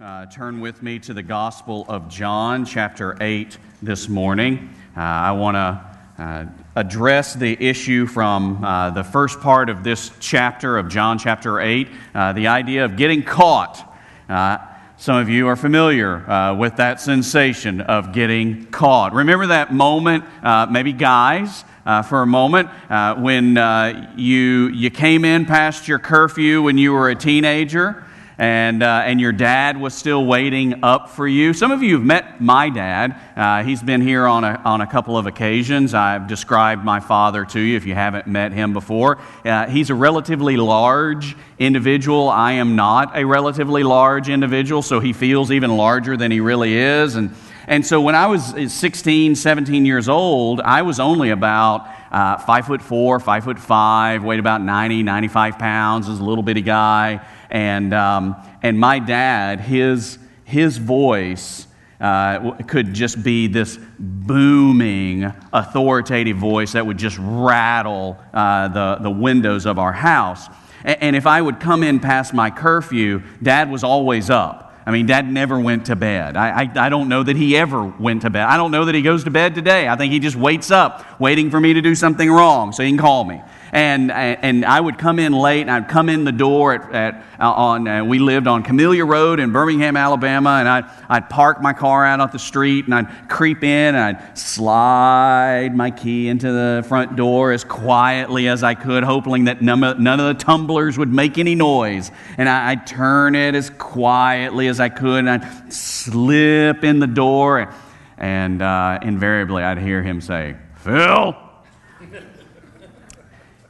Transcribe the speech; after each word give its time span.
uh, 0.00 0.26
turn 0.26 0.60
with 0.60 0.82
me 0.82 0.98
to 0.98 1.14
the 1.14 1.22
Gospel 1.22 1.84
of 1.88 2.08
John, 2.08 2.64
chapter 2.64 3.16
8, 3.20 3.56
this 3.80 4.08
morning. 4.08 4.74
Uh, 4.96 5.00
I 5.00 5.32
want 5.32 5.54
to 5.56 6.22
uh, 6.22 6.46
address 6.76 7.34
the 7.34 7.56
issue 7.64 8.06
from 8.06 8.64
uh, 8.64 8.90
the 8.90 9.02
first 9.02 9.40
part 9.40 9.68
of 9.70 9.82
this 9.82 10.10
chapter 10.20 10.78
of 10.78 10.88
John, 10.88 11.18
chapter 11.18 11.60
8, 11.60 11.88
uh, 12.14 12.32
the 12.32 12.48
idea 12.48 12.84
of 12.84 12.96
getting 12.96 13.22
caught. 13.22 13.96
Uh, 14.28 14.58
some 14.96 15.16
of 15.16 15.28
you 15.28 15.48
are 15.48 15.56
familiar 15.56 16.54
with 16.56 16.76
that 16.76 17.00
sensation 17.00 17.80
of 17.80 18.12
getting 18.12 18.66
caught. 18.66 19.12
Remember 19.14 19.48
that 19.48 19.72
moment, 19.72 20.24
maybe 20.70 20.92
guys, 20.92 21.64
uh, 21.84 22.02
for 22.02 22.22
a 22.22 22.26
moment 22.26 22.68
uh, 22.88 23.16
when 23.16 23.58
uh, 23.58 24.12
you, 24.16 24.68
you 24.68 24.90
came 24.90 25.24
in 25.24 25.44
past 25.44 25.88
your 25.88 25.98
curfew 25.98 26.62
when 26.62 26.78
you 26.78 26.92
were 26.92 27.10
a 27.10 27.14
teenager 27.14 28.04
and, 28.42 28.82
uh, 28.82 29.04
and 29.06 29.20
your 29.20 29.30
dad 29.30 29.80
was 29.80 29.94
still 29.94 30.26
waiting 30.26 30.82
up 30.82 31.10
for 31.10 31.28
you. 31.28 31.52
Some 31.52 31.70
of 31.70 31.80
you 31.80 31.94
have 31.94 32.04
met 32.04 32.40
my 32.40 32.70
dad. 32.70 33.14
Uh, 33.36 33.62
he's 33.62 33.80
been 33.80 34.00
here 34.00 34.26
on 34.26 34.42
a, 34.42 34.60
on 34.64 34.80
a 34.80 34.86
couple 34.88 35.16
of 35.16 35.28
occasions. 35.28 35.94
I've 35.94 36.26
described 36.26 36.84
my 36.84 36.98
father 36.98 37.44
to 37.44 37.60
you 37.60 37.76
if 37.76 37.86
you 37.86 37.94
haven't 37.94 38.26
met 38.26 38.50
him 38.50 38.72
before. 38.72 39.18
Uh, 39.44 39.68
he's 39.68 39.90
a 39.90 39.94
relatively 39.94 40.56
large 40.56 41.36
individual. 41.60 42.28
I 42.28 42.54
am 42.54 42.74
not 42.74 43.16
a 43.16 43.24
relatively 43.24 43.84
large 43.84 44.28
individual, 44.28 44.82
so 44.82 44.98
he 44.98 45.12
feels 45.12 45.52
even 45.52 45.76
larger 45.76 46.16
than 46.16 46.32
he 46.32 46.40
really 46.40 46.74
is. 46.74 47.14
And, 47.14 47.36
and 47.68 47.86
so 47.86 48.00
when 48.00 48.16
I 48.16 48.26
was 48.26 48.72
16, 48.74 49.36
17 49.36 49.86
years 49.86 50.08
old, 50.08 50.60
I 50.60 50.82
was 50.82 50.98
only 50.98 51.30
about 51.30 51.86
uh, 52.10 52.38
five 52.38 52.66
foot 52.66 52.82
four, 52.82 53.20
five 53.20 53.44
foot 53.44 53.58
five, 53.58 54.24
weighed 54.24 54.40
about 54.40 54.62
90, 54.62 55.04
95 55.04 55.58
pounds, 55.60 56.08
was 56.08 56.18
a 56.18 56.24
little 56.24 56.42
bitty 56.42 56.62
guy. 56.62 57.24
And, 57.52 57.92
um, 57.92 58.34
and 58.62 58.80
my 58.80 58.98
dad, 58.98 59.60
his, 59.60 60.18
his 60.44 60.78
voice 60.78 61.66
uh, 62.00 62.52
could 62.66 62.94
just 62.94 63.22
be 63.22 63.46
this 63.46 63.78
booming, 63.98 65.30
authoritative 65.52 66.38
voice 66.38 66.72
that 66.72 66.86
would 66.86 66.96
just 66.96 67.18
rattle 67.20 68.18
uh, 68.32 68.68
the, 68.68 69.02
the 69.02 69.10
windows 69.10 69.66
of 69.66 69.78
our 69.78 69.92
house. 69.92 70.48
And, 70.82 71.02
and 71.02 71.16
if 71.16 71.26
I 71.26 71.42
would 71.42 71.60
come 71.60 71.82
in 71.82 72.00
past 72.00 72.32
my 72.32 72.50
curfew, 72.50 73.22
dad 73.42 73.70
was 73.70 73.84
always 73.84 74.30
up. 74.30 74.74
I 74.86 74.90
mean, 74.90 75.04
dad 75.04 75.30
never 75.30 75.60
went 75.60 75.86
to 75.86 75.94
bed. 75.94 76.38
I, 76.38 76.62
I, 76.62 76.86
I, 76.86 76.88
don't 76.88 77.08
know 77.08 77.22
that 77.22 77.36
he 77.36 77.56
ever 77.56 77.84
went 77.84 78.22
to 78.22 78.30
bed. 78.30 78.46
I 78.46 78.56
don't 78.56 78.72
know 78.72 78.86
that 78.86 78.94
he 78.94 79.02
goes 79.02 79.24
to 79.24 79.30
bed 79.30 79.54
today. 79.54 79.86
I 79.86 79.94
think 79.94 80.12
he 80.12 80.18
just 80.18 80.36
waits 80.36 80.70
up 80.70 81.20
waiting 81.20 81.50
for 81.50 81.60
me 81.60 81.74
to 81.74 81.82
do 81.82 81.94
something 81.94 82.28
wrong 82.28 82.72
so 82.72 82.82
he 82.82 82.90
can 82.90 82.98
call 82.98 83.24
me 83.24 83.42
and, 83.72 84.10
and 84.10 84.66
I 84.66 84.78
would 84.78 84.98
come 84.98 85.18
in 85.18 85.32
late, 85.32 85.62
and 85.62 85.70
I'd 85.70 85.88
come 85.88 86.10
in 86.10 86.24
the 86.24 86.32
door 86.32 86.74
at, 86.74 86.94
at 86.94 87.24
uh, 87.40 87.50
on, 87.50 87.88
uh, 87.88 88.04
we 88.04 88.18
lived 88.18 88.46
on 88.46 88.62
Camellia 88.62 89.06
Road 89.06 89.40
in 89.40 89.50
Birmingham, 89.50 89.96
Alabama, 89.96 90.58
and 90.58 90.68
I'd, 90.68 90.84
I'd 91.08 91.30
park 91.30 91.62
my 91.62 91.72
car 91.72 92.04
out 92.04 92.20
on 92.20 92.28
the 92.30 92.38
street, 92.38 92.84
and 92.84 92.94
I'd 92.94 93.30
creep 93.30 93.64
in, 93.64 93.94
and 93.94 93.96
I'd 93.96 94.36
slide 94.36 95.74
my 95.74 95.90
key 95.90 96.28
into 96.28 96.52
the 96.52 96.84
front 96.86 97.16
door 97.16 97.52
as 97.52 97.64
quietly 97.64 98.46
as 98.46 98.62
I 98.62 98.74
could, 98.74 99.04
hoping 99.04 99.44
that 99.44 99.62
none 99.62 99.82
of, 99.82 99.98
none 99.98 100.20
of 100.20 100.26
the 100.26 100.44
tumblers 100.44 100.98
would 100.98 101.10
make 101.10 101.38
any 101.38 101.54
noise. 101.54 102.10
And 102.36 102.50
I, 102.50 102.74
would 102.74 102.86
turn 102.86 103.34
it 103.34 103.54
as 103.54 103.70
quietly 103.70 104.68
as 104.68 104.80
I 104.80 104.90
could, 104.90 105.26
and 105.26 105.30
I'd 105.30 105.72
slip 105.72 106.84
in 106.84 106.98
the 106.98 107.06
door, 107.06 107.72
and 108.18 108.60
uh, 108.60 108.98
invariably 109.00 109.62
I'd 109.62 109.78
hear 109.78 110.02
him 110.02 110.20
say, 110.20 110.56
Phil, 110.76 111.34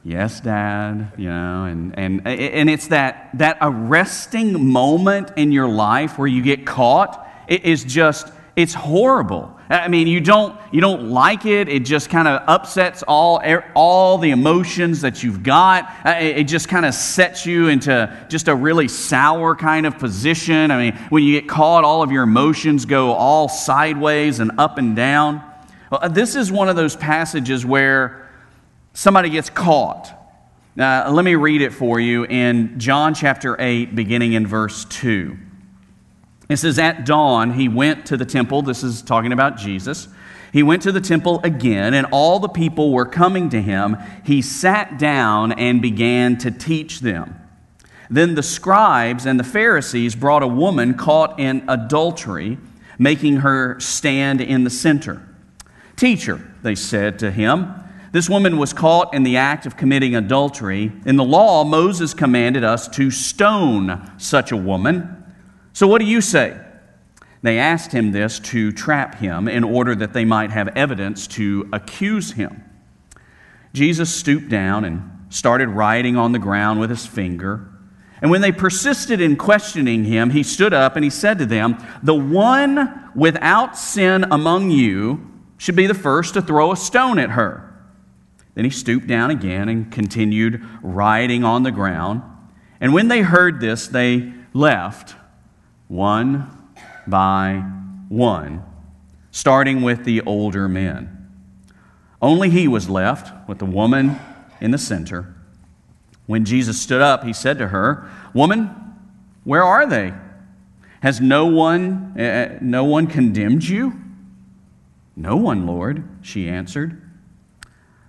yes 0.03 0.39
dad 0.41 1.11
you 1.17 1.29
know 1.29 1.65
and, 1.65 1.97
and, 1.97 2.27
and 2.27 2.69
it's 2.69 2.87
that, 2.87 3.29
that 3.35 3.57
arresting 3.61 4.71
moment 4.71 5.31
in 5.35 5.51
your 5.51 5.67
life 5.67 6.17
where 6.17 6.27
you 6.27 6.41
get 6.41 6.65
caught. 6.65 7.27
It 7.47 7.65
is 7.65 7.83
just 7.83 8.31
it's 8.55 8.73
horrible. 8.73 9.57
I 9.69 9.87
mean 9.87 10.07
you 10.07 10.21
don't 10.21 10.59
you 10.71 10.81
don't 10.81 11.09
like 11.09 11.45
it. 11.45 11.67
It 11.69 11.85
just 11.85 12.09
kind 12.09 12.27
of 12.27 12.43
upsets 12.47 13.03
all 13.07 13.41
all 13.75 14.17
the 14.17 14.31
emotions 14.31 15.01
that 15.01 15.23
you've 15.23 15.43
got. 15.43 15.91
It 16.05 16.43
just 16.43 16.69
kind 16.69 16.85
of 16.85 16.93
sets 16.93 17.45
you 17.45 17.67
into 17.67 18.25
just 18.29 18.47
a 18.47 18.55
really 18.55 18.87
sour 18.87 19.55
kind 19.55 19.85
of 19.85 19.97
position. 19.97 20.71
I 20.71 20.77
mean 20.77 20.95
when 21.09 21.23
you 21.23 21.39
get 21.39 21.49
caught 21.49 21.83
all 21.83 22.03
of 22.03 22.11
your 22.11 22.23
emotions 22.23 22.85
go 22.85 23.13
all 23.13 23.49
sideways 23.49 24.39
and 24.39 24.51
up 24.57 24.77
and 24.77 24.95
down. 24.95 25.41
Well, 25.89 26.09
this 26.09 26.35
is 26.35 26.51
one 26.51 26.69
of 26.69 26.75
those 26.75 26.95
passages 26.95 27.65
where 27.65 28.22
somebody 28.93 29.29
gets 29.29 29.49
caught. 29.49 30.11
Let 30.75 31.25
me 31.25 31.35
read 31.35 31.61
it 31.61 31.73
for 31.73 31.99
you 31.99 32.25
in 32.25 32.79
John 32.79 33.13
chapter 33.13 33.59
8, 33.59 33.95
beginning 33.95 34.33
in 34.33 34.47
verse 34.47 34.85
2. 34.85 35.37
It 36.49 36.57
says, 36.57 36.79
At 36.79 37.05
dawn, 37.05 37.53
he 37.53 37.67
went 37.67 38.05
to 38.07 38.17
the 38.17 38.25
temple. 38.25 38.61
This 38.61 38.83
is 38.83 39.01
talking 39.01 39.31
about 39.31 39.57
Jesus. 39.57 40.07
He 40.51 40.61
went 40.61 40.83
to 40.83 40.91
the 40.91 41.01
temple 41.01 41.41
again, 41.43 41.93
and 41.93 42.05
all 42.11 42.39
the 42.39 42.47
people 42.47 42.91
were 42.91 43.05
coming 43.05 43.49
to 43.49 43.61
him. 43.61 43.97
He 44.23 44.41
sat 44.41 44.99
down 44.99 45.51
and 45.53 45.81
began 45.81 46.37
to 46.39 46.51
teach 46.51 46.99
them. 46.99 47.39
Then 48.09 48.35
the 48.35 48.43
scribes 48.43 49.25
and 49.25 49.39
the 49.39 49.43
Pharisees 49.43 50.15
brought 50.15 50.43
a 50.43 50.47
woman 50.47 50.93
caught 50.93 51.39
in 51.39 51.63
adultery, 51.67 52.59
making 52.99 53.37
her 53.37 53.79
stand 53.79 54.41
in 54.41 54.63
the 54.63 54.69
center. 54.69 55.27
Teacher, 55.95 56.53
they 56.61 56.75
said 56.75 57.17
to 57.19 57.31
him, 57.31 57.73
this 58.13 58.29
woman 58.29 58.59
was 58.59 58.73
caught 58.73 59.15
in 59.15 59.23
the 59.23 59.37
act 59.37 59.65
of 59.65 59.75
committing 59.75 60.15
adultery. 60.15 60.91
In 61.03 61.15
the 61.15 61.23
law, 61.23 61.63
Moses 61.63 62.13
commanded 62.13 62.63
us 62.63 62.87
to 62.89 63.09
stone 63.09 64.11
such 64.19 64.51
a 64.51 64.55
woman. 64.55 65.33
So 65.73 65.87
what 65.87 65.97
do 65.97 66.05
you 66.05 66.21
say? 66.21 66.55
They 67.41 67.57
asked 67.57 67.91
him 67.91 68.11
this 68.11 68.39
to 68.39 68.71
trap 68.71 69.15
him 69.15 69.47
in 69.47 69.63
order 69.63 69.95
that 69.95 70.13
they 70.13 70.25
might 70.25 70.51
have 70.51 70.67
evidence 70.77 71.25
to 71.29 71.67
accuse 71.73 72.33
him. 72.33 72.63
Jesus 73.73 74.13
stooped 74.13 74.47
down 74.47 74.85
and 74.85 75.09
started 75.29 75.69
writing 75.69 76.15
on 76.15 76.33
the 76.33 76.39
ground 76.39 76.79
with 76.79 76.91
his 76.91 77.07
finger. 77.07 77.67
And 78.21 78.29
when 78.29 78.41
they 78.41 78.51
persisted 78.51 79.21
in 79.21 79.37
questioning 79.37 80.03
him, 80.03 80.29
he 80.29 80.43
stood 80.43 80.71
up 80.71 80.95
and 80.95 81.03
he 81.03 81.09
said 81.09 81.39
to 81.39 81.47
them, 81.47 81.83
The 82.03 82.13
one 82.13 83.09
without 83.15 83.75
sin 83.75 84.23
among 84.29 84.69
you 84.69 85.31
should 85.57 85.75
be 85.75 85.87
the 85.87 85.95
first 85.95 86.35
to 86.35 86.43
throw 86.43 86.71
a 86.71 86.77
stone 86.77 87.17
at 87.17 87.31
her. 87.31 87.72
Then 88.55 88.65
he 88.65 88.71
stooped 88.71 89.07
down 89.07 89.31
again 89.31 89.67
and 89.69 89.91
continued 89.91 90.63
writing 90.81 91.43
on 91.43 91.63
the 91.63 91.71
ground. 91.71 92.21
And 92.79 92.93
when 92.93 93.07
they 93.07 93.21
heard 93.21 93.59
this, 93.59 93.87
they 93.87 94.33
left 94.53 95.15
one 95.87 96.49
by 97.07 97.63
one, 98.09 98.63
starting 99.31 99.81
with 99.81 100.05
the 100.05 100.21
older 100.21 100.67
men. 100.67 101.09
Only 102.21 102.49
he 102.49 102.67
was 102.67 102.89
left 102.89 103.49
with 103.49 103.59
the 103.59 103.65
woman 103.65 104.19
in 104.61 104.71
the 104.71 104.77
center. 104.77 105.35
When 106.25 106.45
Jesus 106.45 106.79
stood 106.79 107.01
up, 107.01 107.23
he 107.23 107.33
said 107.33 107.57
to 107.57 107.67
her, 107.67 108.09
Woman, 108.33 108.69
where 109.43 109.63
are 109.63 109.85
they? 109.85 110.13
Has 111.01 111.19
no 111.19 111.45
one, 111.45 112.17
uh, 112.17 112.59
no 112.61 112.85
one 112.85 113.07
condemned 113.07 113.65
you? 113.65 113.99
No 115.17 115.35
one, 115.35 115.67
Lord, 115.67 116.07
she 116.21 116.47
answered. 116.47 117.02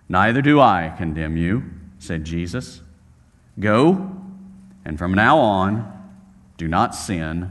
Neither 0.09 0.43
do 0.43 0.61
I 0.61 0.93
condemn 0.97 1.37
you, 1.37 1.65
said 1.99 2.25
Jesus. 2.25 2.83
Go, 3.59 4.11
and 4.85 4.99
from 4.99 5.15
now 5.15 5.39
on, 5.39 5.91
do 6.57 6.69
not 6.69 6.95
sin 6.95 7.51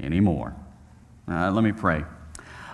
anymore. 0.00 0.54
Uh, 1.28 1.50
let 1.50 1.62
me 1.62 1.72
pray. 1.72 2.04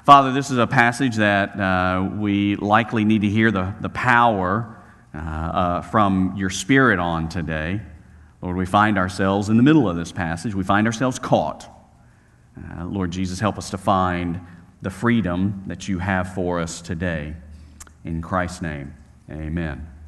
Father, 0.05 0.33
this 0.33 0.51
is 0.51 0.59
a 0.59 0.67
passage 0.67 1.17
that 1.17 1.59
uh, 1.59 2.09
we 2.17 2.57
likely 2.57 3.05
need 3.05 3.23
to 3.23 3.29
hear 3.29 3.51
the, 3.51 3.75
the 3.81 3.89
power 3.89 4.77
uh, 5.13 5.19
uh 5.19 5.83
from 5.83 6.35
your 6.37 6.51
Spirit 6.51 6.99
on 6.99 7.29
today. 7.29 7.81
Lord, 8.43 8.57
we 8.57 8.65
find 8.65 8.97
ourselves 8.97 9.49
in 9.49 9.57
the 9.57 9.63
middle 9.63 9.89
of 9.89 9.97
this 9.97 10.13
passage. 10.13 10.55
We 10.55 10.65
find 10.65 10.87
ourselves 10.87 11.19
caught. 11.19 11.69
Uh, 12.57 12.85
Lord 12.85 13.11
Jesus, 13.11 13.41
help 13.41 13.59
us 13.59 13.71
to 13.71 13.79
find 13.79 14.41
the 14.83 14.91
freedom 14.91 15.65
that 15.67 15.89
you 15.89 15.99
have 15.99 16.35
for 16.35 16.61
us 16.61 16.81
today. 16.81 17.35
In 18.05 18.23
Christ's 18.23 18.63
name. 18.63 18.95
Amen. 19.31 20.00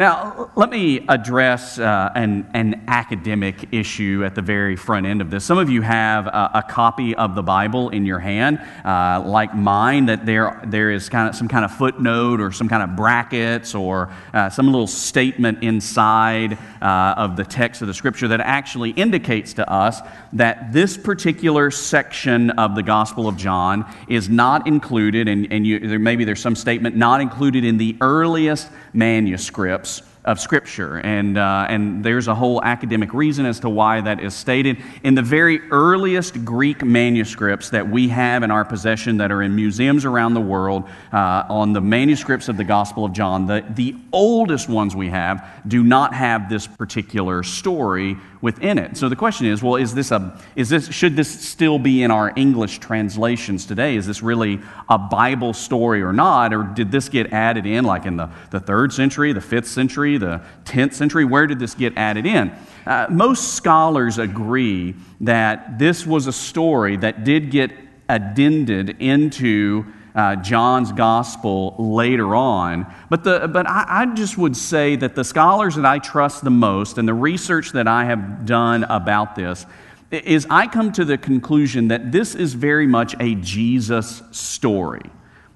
Now, 0.00 0.50
let 0.56 0.70
me 0.70 1.04
address 1.10 1.78
uh, 1.78 2.10
an, 2.14 2.48
an 2.54 2.84
academic 2.88 3.70
issue 3.70 4.22
at 4.24 4.34
the 4.34 4.40
very 4.40 4.74
front 4.74 5.04
end 5.04 5.20
of 5.20 5.30
this. 5.30 5.44
Some 5.44 5.58
of 5.58 5.68
you 5.68 5.82
have 5.82 6.26
a, 6.26 6.52
a 6.54 6.64
copy 6.66 7.14
of 7.14 7.34
the 7.34 7.42
Bible 7.42 7.90
in 7.90 8.06
your 8.06 8.18
hand, 8.18 8.60
uh, 8.82 9.22
like 9.26 9.54
mine, 9.54 10.06
that 10.06 10.24
there, 10.24 10.58
there 10.64 10.90
is 10.90 11.10
kind 11.10 11.28
of 11.28 11.34
some 11.34 11.48
kind 11.48 11.66
of 11.66 11.72
footnote 11.72 12.40
or 12.40 12.50
some 12.50 12.66
kind 12.66 12.82
of 12.82 12.96
brackets 12.96 13.74
or 13.74 14.10
uh, 14.32 14.48
some 14.48 14.68
little 14.68 14.86
statement 14.86 15.62
inside 15.62 16.56
uh, 16.80 17.14
of 17.18 17.36
the 17.36 17.44
text 17.44 17.82
of 17.82 17.88
the 17.88 17.92
Scripture 17.92 18.28
that 18.28 18.40
actually 18.40 18.92
indicates 18.92 19.52
to 19.52 19.70
us 19.70 20.00
that 20.32 20.72
this 20.72 20.96
particular 20.96 21.70
section 21.70 22.48
of 22.52 22.74
the 22.74 22.82
Gospel 22.82 23.28
of 23.28 23.36
John 23.36 23.84
is 24.08 24.30
not 24.30 24.66
included, 24.66 25.28
and, 25.28 25.52
and 25.52 25.66
you, 25.66 25.78
there, 25.78 25.98
maybe 25.98 26.24
there's 26.24 26.40
some 26.40 26.56
statement 26.56 26.96
not 26.96 27.20
included 27.20 27.66
in 27.66 27.76
the 27.76 27.98
earliest 28.00 28.70
manuscripts 28.94 29.89
of 30.30 30.38
Scripture. 30.38 30.98
And, 30.98 31.36
uh, 31.36 31.66
and 31.68 32.04
there's 32.04 32.28
a 32.28 32.34
whole 32.34 32.62
academic 32.62 33.12
reason 33.12 33.46
as 33.46 33.58
to 33.60 33.68
why 33.68 34.00
that 34.00 34.20
is 34.20 34.32
stated. 34.32 34.78
In 35.02 35.16
the 35.16 35.22
very 35.22 35.60
earliest 35.70 36.44
Greek 36.44 36.84
manuscripts 36.84 37.70
that 37.70 37.88
we 37.88 38.08
have 38.08 38.44
in 38.44 38.50
our 38.50 38.64
possession 38.64 39.16
that 39.16 39.32
are 39.32 39.42
in 39.42 39.56
museums 39.56 40.04
around 40.04 40.34
the 40.34 40.40
world, 40.40 40.88
uh, 41.12 41.44
on 41.48 41.72
the 41.72 41.80
manuscripts 41.80 42.48
of 42.48 42.56
the 42.56 42.64
Gospel 42.64 43.04
of 43.04 43.12
John, 43.12 43.46
the, 43.46 43.64
the 43.70 43.96
oldest 44.12 44.68
ones 44.68 44.94
we 44.94 45.08
have 45.08 45.44
do 45.66 45.82
not 45.82 46.14
have 46.14 46.48
this 46.48 46.66
particular 46.66 47.42
story 47.42 48.16
within 48.40 48.78
it. 48.78 48.96
So 48.96 49.08
the 49.08 49.16
question 49.16 49.46
is, 49.46 49.62
well, 49.62 49.76
is 49.76 49.94
this 49.94 50.10
a, 50.10 50.38
is 50.56 50.70
this, 50.70 50.90
should 50.90 51.14
this 51.14 51.28
still 51.28 51.78
be 51.78 52.02
in 52.02 52.10
our 52.10 52.32
English 52.36 52.78
translations 52.78 53.66
today? 53.66 53.96
Is 53.96 54.06
this 54.06 54.22
really 54.22 54.60
a 54.88 54.98
Bible 54.98 55.52
story 55.52 56.02
or 56.02 56.12
not? 56.12 56.54
Or 56.54 56.62
did 56.62 56.90
this 56.90 57.08
get 57.08 57.32
added 57.32 57.66
in 57.66 57.84
like 57.84 58.06
in 58.06 58.16
the, 58.16 58.30
the 58.50 58.60
third 58.60 58.92
century, 58.92 59.32
the 59.32 59.40
fifth 59.40 59.68
century, 59.68 60.16
the 60.16 60.40
10th 60.64 60.94
century? 60.94 61.24
Where 61.24 61.46
did 61.46 61.58
this 61.58 61.74
get 61.74 61.96
added 61.96 62.24
in? 62.24 62.52
Uh, 62.86 63.06
most 63.10 63.54
scholars 63.54 64.18
agree 64.18 64.94
that 65.20 65.78
this 65.78 66.06
was 66.06 66.26
a 66.26 66.32
story 66.32 66.96
that 66.96 67.24
did 67.24 67.50
get 67.50 67.72
addended 68.08 68.96
into 69.00 69.84
uh, 70.14 70.36
John's 70.36 70.92
gospel 70.92 71.74
later 71.78 72.34
on. 72.34 72.86
But, 73.08 73.24
the, 73.24 73.48
but 73.48 73.66
I, 73.66 73.84
I, 73.88 74.06
just 74.14 74.36
would 74.38 74.56
say 74.56 74.96
that 74.96 75.14
the 75.14 75.24
scholars 75.24 75.76
that 75.76 75.84
I 75.84 75.98
trust 75.98 76.42
the 76.44 76.50
most 76.50 76.98
and 76.98 77.06
the 77.06 77.14
research 77.14 77.72
that 77.72 77.86
I 77.86 78.04
have 78.04 78.44
done 78.44 78.84
about 78.84 79.36
this 79.36 79.66
is 80.10 80.46
I 80.50 80.66
come 80.66 80.92
to 80.92 81.04
the 81.04 81.16
conclusion 81.16 81.88
that 81.88 82.10
this 82.10 82.34
is 82.34 82.54
very 82.54 82.86
much 82.86 83.14
a 83.20 83.36
Jesus 83.36 84.22
story. 84.32 85.02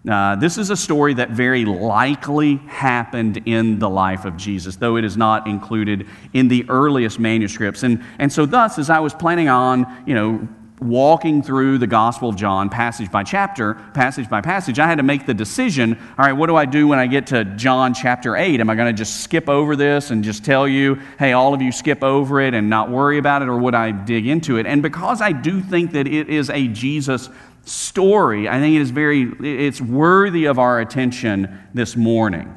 Uh, 0.09 0.37
this 0.37 0.59
is 0.59 0.69
a 0.69 0.77
story 0.77 1.15
that 1.15 1.31
very 1.31 1.65
likely 1.65 2.57
happened 2.57 3.43
in 3.47 3.79
the 3.79 3.89
life 3.89 4.27
of 4.27 4.37
Jesus, 4.37 4.77
though 4.77 4.97
it 4.97 5.05
is 5.05 5.17
not 5.17 5.47
included 5.47 6.07
in 6.35 6.49
the 6.49 6.69
earliest 6.69 7.19
manuscripts. 7.19 7.83
And, 7.83 8.05
and 8.19 8.31
so, 8.31 8.45
thus, 8.45 8.79
as 8.79 8.91
I 8.91 8.99
was 8.99 9.15
planning 9.15 9.49
on, 9.49 10.05
you 10.07 10.15
know, 10.15 10.47
walking 10.81 11.43
through 11.43 11.79
the 11.79 11.87
Gospel 11.87 12.29
of 12.29 12.37
John, 12.37 12.69
passage 12.69 13.11
by 13.11 13.23
chapter, 13.23 13.75
passage 13.95 14.29
by 14.29 14.41
passage, 14.41 14.79
I 14.79 14.87
had 14.87 14.99
to 14.99 15.05
make 15.05 15.25
the 15.25 15.35
decision 15.35 15.99
all 16.19 16.25
right, 16.25 16.33
what 16.33 16.49
do 16.49 16.57
I 16.57 16.67
do 16.67 16.89
when 16.89 16.99
I 16.99 17.07
get 17.07 17.29
to 17.29 17.45
John 17.45 17.95
chapter 17.95 18.37
8? 18.37 18.61
Am 18.61 18.69
I 18.69 18.75
going 18.75 18.95
to 18.95 18.97
just 18.97 19.23
skip 19.23 19.49
over 19.49 19.77
this 19.77 20.11
and 20.11 20.25
just 20.25 20.45
tell 20.45 20.67
you, 20.67 20.97
hey, 21.19 21.33
all 21.33 21.55
of 21.55 21.63
you 21.63 21.71
skip 21.71 22.03
over 22.03 22.41
it 22.41 22.55
and 22.55 22.69
not 22.69 22.91
worry 22.91 23.19
about 23.19 23.43
it, 23.43 23.49
or 23.49 23.57
would 23.57 23.75
I 23.75 23.93
dig 23.93 24.27
into 24.27 24.59
it? 24.59 24.67
And 24.67 24.83
because 24.83 25.21
I 25.21 25.33
do 25.33 25.61
think 25.61 25.93
that 25.93 26.07
it 26.07 26.29
is 26.29 26.51
a 26.51 26.67
Jesus 26.69 27.29
story, 27.65 28.49
I 28.49 28.59
think 28.59 28.77
it 28.77 28.83
is 28.83 28.91
very, 28.91 29.33
it's 29.41 29.81
worthy 29.81 30.47
of 30.47 30.59
our 30.59 30.81
attention 30.81 31.61
this 31.73 31.97
morning. 31.97 32.53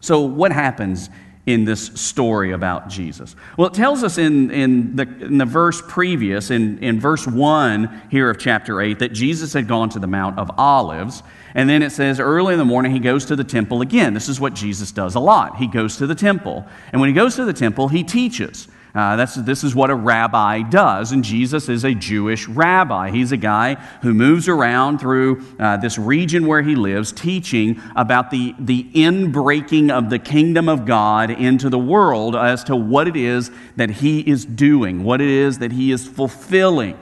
So, 0.00 0.20
what 0.20 0.52
happens 0.52 1.10
in 1.48 1.64
this 1.64 1.86
story 1.94 2.52
about 2.52 2.88
Jesus? 2.88 3.34
Well, 3.56 3.68
it 3.68 3.74
tells 3.74 4.04
us 4.04 4.18
in, 4.18 4.50
in, 4.50 4.96
the, 4.96 5.02
in 5.02 5.38
the 5.38 5.46
verse 5.46 5.80
previous, 5.88 6.50
in, 6.50 6.78
in 6.80 7.00
verse 7.00 7.26
1 7.26 8.02
here 8.10 8.28
of 8.28 8.38
chapter 8.38 8.82
8, 8.82 8.98
that 8.98 9.14
Jesus 9.14 9.54
had 9.54 9.66
gone 9.66 9.88
to 9.90 9.98
the 9.98 10.06
Mount 10.06 10.38
of 10.38 10.50
Olives. 10.58 11.22
And 11.54 11.70
then 11.70 11.82
it 11.82 11.90
says 11.90 12.20
early 12.20 12.52
in 12.52 12.58
the 12.58 12.66
morning 12.66 12.92
he 12.92 12.98
goes 12.98 13.24
to 13.26 13.36
the 13.36 13.44
temple 13.44 13.80
again. 13.80 14.12
This 14.12 14.28
is 14.28 14.38
what 14.38 14.52
Jesus 14.52 14.92
does 14.92 15.14
a 15.14 15.20
lot. 15.20 15.56
He 15.56 15.66
goes 15.66 15.96
to 15.96 16.06
the 16.06 16.14
temple. 16.14 16.66
And 16.92 17.00
when 17.00 17.08
he 17.08 17.14
goes 17.14 17.36
to 17.36 17.46
the 17.46 17.54
temple, 17.54 17.88
he 17.88 18.04
teaches. 18.04 18.68
Uh, 18.94 19.16
this 19.16 19.64
is 19.64 19.74
what 19.74 19.90
a 19.90 19.94
rabbi 19.94 20.62
does, 20.62 21.12
and 21.12 21.22
Jesus 21.22 21.68
is 21.68 21.84
a 21.84 21.94
Jewish 21.94 22.48
rabbi. 22.48 23.10
He's 23.10 23.32
a 23.32 23.36
guy 23.36 23.74
who 24.02 24.14
moves 24.14 24.48
around 24.48 24.98
through 24.98 25.44
uh, 25.60 25.76
this 25.76 25.98
region 25.98 26.46
where 26.46 26.62
he 26.62 26.74
lives, 26.74 27.12
teaching 27.12 27.80
about 27.94 28.30
the, 28.30 28.54
the 28.58 28.84
inbreaking 28.94 29.90
of 29.90 30.10
the 30.10 30.18
kingdom 30.18 30.68
of 30.68 30.86
God 30.86 31.30
into 31.30 31.68
the 31.68 31.78
world 31.78 32.34
as 32.34 32.64
to 32.64 32.76
what 32.76 33.06
it 33.08 33.16
is 33.16 33.50
that 33.76 33.90
he 33.90 34.20
is 34.20 34.44
doing, 34.44 35.04
what 35.04 35.20
it 35.20 35.28
is 35.28 35.58
that 35.58 35.72
he 35.72 35.92
is 35.92 36.06
fulfilling. 36.06 36.98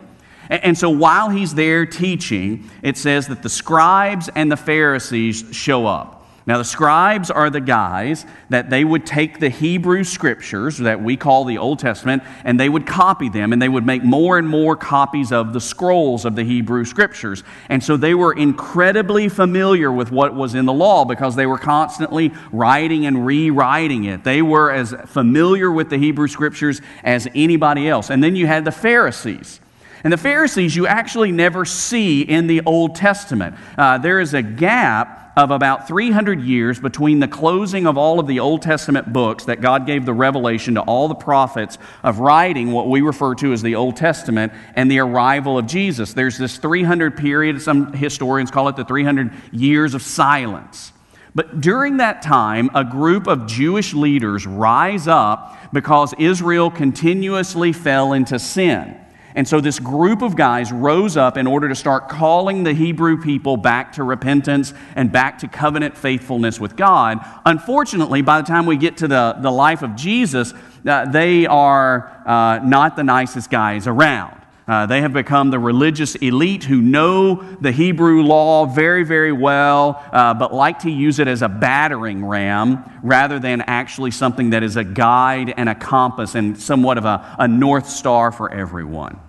And, 0.50 0.64
and 0.64 0.78
so 0.78 0.90
while 0.90 1.30
he's 1.30 1.54
there 1.54 1.86
teaching, 1.86 2.68
it 2.82 2.96
says 2.96 3.28
that 3.28 3.42
the 3.42 3.48
scribes 3.48 4.28
and 4.34 4.50
the 4.50 4.56
Pharisees 4.56 5.44
show 5.52 5.86
up. 5.86 6.15
Now, 6.46 6.58
the 6.58 6.64
scribes 6.64 7.28
are 7.28 7.50
the 7.50 7.60
guys 7.60 8.24
that 8.50 8.70
they 8.70 8.84
would 8.84 9.04
take 9.04 9.40
the 9.40 9.48
Hebrew 9.48 10.04
scriptures 10.04 10.78
that 10.78 11.02
we 11.02 11.16
call 11.16 11.44
the 11.44 11.58
Old 11.58 11.80
Testament 11.80 12.22
and 12.44 12.60
they 12.60 12.68
would 12.68 12.86
copy 12.86 13.28
them 13.28 13.52
and 13.52 13.60
they 13.60 13.68
would 13.68 13.84
make 13.84 14.04
more 14.04 14.38
and 14.38 14.48
more 14.48 14.76
copies 14.76 15.32
of 15.32 15.52
the 15.52 15.60
scrolls 15.60 16.24
of 16.24 16.36
the 16.36 16.44
Hebrew 16.44 16.84
scriptures. 16.84 17.42
And 17.68 17.82
so 17.82 17.96
they 17.96 18.14
were 18.14 18.32
incredibly 18.32 19.28
familiar 19.28 19.90
with 19.90 20.12
what 20.12 20.36
was 20.36 20.54
in 20.54 20.66
the 20.66 20.72
law 20.72 21.04
because 21.04 21.34
they 21.34 21.46
were 21.46 21.58
constantly 21.58 22.32
writing 22.52 23.06
and 23.06 23.26
rewriting 23.26 24.04
it. 24.04 24.22
They 24.22 24.40
were 24.40 24.70
as 24.70 24.94
familiar 25.06 25.72
with 25.72 25.90
the 25.90 25.98
Hebrew 25.98 26.28
scriptures 26.28 26.80
as 27.02 27.26
anybody 27.34 27.88
else. 27.88 28.08
And 28.08 28.22
then 28.22 28.36
you 28.36 28.46
had 28.46 28.64
the 28.64 28.70
Pharisees. 28.70 29.58
And 30.04 30.12
the 30.12 30.16
Pharisees 30.16 30.76
you 30.76 30.86
actually 30.86 31.32
never 31.32 31.64
see 31.64 32.22
in 32.22 32.46
the 32.46 32.62
Old 32.66 32.94
Testament. 32.94 33.56
Uh, 33.76 33.98
there 33.98 34.20
is 34.20 34.32
a 34.32 34.42
gap 34.42 35.25
of 35.36 35.50
about 35.50 35.86
300 35.86 36.40
years 36.40 36.80
between 36.80 37.18
the 37.20 37.28
closing 37.28 37.86
of 37.86 37.98
all 37.98 38.18
of 38.18 38.26
the 38.26 38.40
Old 38.40 38.62
Testament 38.62 39.12
books 39.12 39.44
that 39.44 39.60
God 39.60 39.86
gave 39.86 40.06
the 40.06 40.14
revelation 40.14 40.76
to 40.76 40.80
all 40.80 41.08
the 41.08 41.14
prophets 41.14 41.76
of 42.02 42.20
writing 42.20 42.72
what 42.72 42.88
we 42.88 43.02
refer 43.02 43.34
to 43.36 43.52
as 43.52 43.60
the 43.60 43.74
Old 43.74 43.96
Testament 43.96 44.52
and 44.74 44.90
the 44.90 45.00
arrival 45.00 45.58
of 45.58 45.66
Jesus. 45.66 46.14
There's 46.14 46.38
this 46.38 46.56
300 46.56 47.18
period, 47.18 47.60
some 47.60 47.92
historians 47.92 48.50
call 48.50 48.68
it 48.68 48.76
the 48.76 48.84
300 48.84 49.30
years 49.52 49.92
of 49.92 50.00
silence. 50.00 50.92
But 51.34 51.60
during 51.60 51.98
that 51.98 52.22
time, 52.22 52.70
a 52.74 52.82
group 52.82 53.26
of 53.26 53.46
Jewish 53.46 53.92
leaders 53.92 54.46
rise 54.46 55.06
up 55.06 55.54
because 55.70 56.14
Israel 56.18 56.70
continuously 56.70 57.74
fell 57.74 58.14
into 58.14 58.38
sin. 58.38 58.98
And 59.36 59.46
so 59.46 59.60
this 59.60 59.78
group 59.78 60.22
of 60.22 60.34
guys 60.34 60.72
rose 60.72 61.14
up 61.18 61.36
in 61.36 61.46
order 61.46 61.68
to 61.68 61.74
start 61.74 62.08
calling 62.08 62.64
the 62.64 62.72
Hebrew 62.72 63.20
people 63.20 63.58
back 63.58 63.92
to 63.92 64.02
repentance 64.02 64.72
and 64.96 65.12
back 65.12 65.40
to 65.40 65.48
covenant 65.48 65.94
faithfulness 65.94 66.58
with 66.58 66.74
God. 66.74 67.18
Unfortunately, 67.44 68.22
by 68.22 68.40
the 68.40 68.46
time 68.46 68.64
we 68.64 68.78
get 68.78 68.96
to 68.98 69.08
the, 69.08 69.36
the 69.38 69.50
life 69.50 69.82
of 69.82 69.94
Jesus, 69.94 70.54
uh, 70.86 71.04
they 71.10 71.44
are 71.44 72.22
uh, 72.26 72.60
not 72.64 72.96
the 72.96 73.04
nicest 73.04 73.50
guys 73.50 73.86
around. 73.86 74.40
Uh, 74.66 74.86
they 74.86 75.02
have 75.02 75.12
become 75.12 75.50
the 75.50 75.58
religious 75.58 76.14
elite 76.16 76.64
who 76.64 76.80
know 76.80 77.34
the 77.60 77.72
Hebrew 77.72 78.22
law 78.22 78.64
very, 78.64 79.04
very 79.04 79.32
well, 79.32 80.02
uh, 80.12 80.32
but 80.32 80.54
like 80.54 80.80
to 80.80 80.90
use 80.90 81.18
it 81.18 81.28
as 81.28 81.42
a 81.42 81.48
battering 81.48 82.24
ram 82.24 82.82
rather 83.02 83.38
than 83.38 83.60
actually 83.60 84.12
something 84.12 84.50
that 84.50 84.62
is 84.62 84.76
a 84.76 84.82
guide 84.82 85.52
and 85.58 85.68
a 85.68 85.74
compass 85.74 86.34
and 86.34 86.58
somewhat 86.58 86.96
of 86.96 87.04
a, 87.04 87.36
a 87.38 87.46
north 87.46 87.88
star 87.88 88.32
for 88.32 88.50
everyone. 88.52 89.20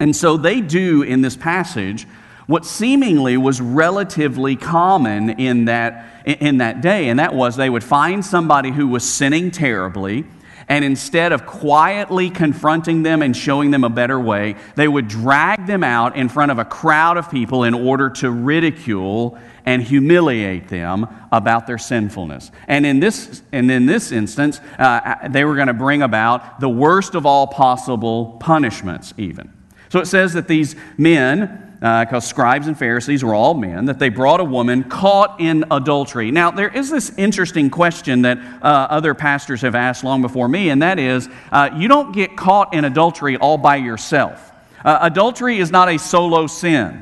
And 0.00 0.14
so 0.14 0.36
they 0.36 0.60
do 0.60 1.02
in 1.02 1.22
this 1.22 1.36
passage 1.36 2.06
what 2.46 2.66
seemingly 2.66 3.36
was 3.36 3.60
relatively 3.60 4.56
common 4.56 5.30
in 5.30 5.64
that, 5.66 6.26
in 6.26 6.58
that 6.58 6.82
day, 6.82 7.08
and 7.08 7.18
that 7.18 7.34
was 7.34 7.56
they 7.56 7.70
would 7.70 7.84
find 7.84 8.24
somebody 8.24 8.70
who 8.70 8.86
was 8.88 9.08
sinning 9.08 9.50
terribly, 9.50 10.26
and 10.68 10.84
instead 10.84 11.32
of 11.32 11.46
quietly 11.46 12.30
confronting 12.30 13.02
them 13.02 13.22
and 13.22 13.36
showing 13.36 13.70
them 13.70 13.84
a 13.84 13.90
better 13.90 14.18
way, 14.18 14.56
they 14.76 14.88
would 14.88 15.08
drag 15.08 15.66
them 15.66 15.84
out 15.84 16.16
in 16.16 16.28
front 16.28 16.50
of 16.50 16.58
a 16.58 16.64
crowd 16.64 17.16
of 17.16 17.30
people 17.30 17.64
in 17.64 17.74
order 17.74 18.08
to 18.10 18.30
ridicule 18.30 19.38
and 19.66 19.82
humiliate 19.82 20.68
them 20.68 21.06
about 21.32 21.66
their 21.66 21.78
sinfulness. 21.78 22.50
And 22.68 22.84
in 22.84 23.00
this, 23.00 23.42
and 23.52 23.70
in 23.70 23.86
this 23.86 24.12
instance, 24.12 24.60
uh, 24.78 25.28
they 25.28 25.44
were 25.44 25.54
going 25.54 25.68
to 25.68 25.74
bring 25.74 26.02
about 26.02 26.60
the 26.60 26.68
worst 26.68 27.14
of 27.14 27.24
all 27.24 27.46
possible 27.46 28.36
punishments, 28.40 29.14
even. 29.16 29.52
So 29.94 30.00
it 30.00 30.06
says 30.06 30.32
that 30.32 30.48
these 30.48 30.74
men, 30.98 31.76
because 31.78 32.24
uh, 32.24 32.28
scribes 32.28 32.66
and 32.66 32.76
Pharisees 32.76 33.22
were 33.22 33.32
all 33.32 33.54
men, 33.54 33.84
that 33.84 34.00
they 34.00 34.08
brought 34.08 34.40
a 34.40 34.44
woman 34.44 34.82
caught 34.82 35.40
in 35.40 35.66
adultery. 35.70 36.32
Now, 36.32 36.50
there 36.50 36.68
is 36.68 36.90
this 36.90 37.16
interesting 37.16 37.70
question 37.70 38.22
that 38.22 38.38
uh, 38.38 38.88
other 38.90 39.14
pastors 39.14 39.60
have 39.60 39.76
asked 39.76 40.02
long 40.02 40.20
before 40.20 40.48
me, 40.48 40.70
and 40.70 40.82
that 40.82 40.98
is 40.98 41.28
uh, 41.52 41.70
you 41.76 41.86
don't 41.86 42.10
get 42.10 42.36
caught 42.36 42.74
in 42.74 42.84
adultery 42.84 43.36
all 43.36 43.56
by 43.56 43.76
yourself. 43.76 44.50
Uh, 44.84 44.98
adultery 45.02 45.58
is 45.58 45.70
not 45.70 45.88
a 45.88 45.96
solo 45.96 46.48
sin. 46.48 47.00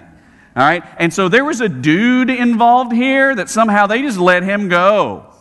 All 0.55 0.63
right? 0.63 0.85
And 0.99 1.15
so 1.15 1.31
there 1.31 1.47
was 1.47 1.63
a 1.63 1.71
dude 1.71 2.29
involved 2.29 2.93
here 2.93 3.35
that 3.35 3.49
somehow 3.49 3.87
they 3.87 4.03
just 4.03 4.19
let 4.19 4.43
him 4.43 4.69
go. 4.69 5.32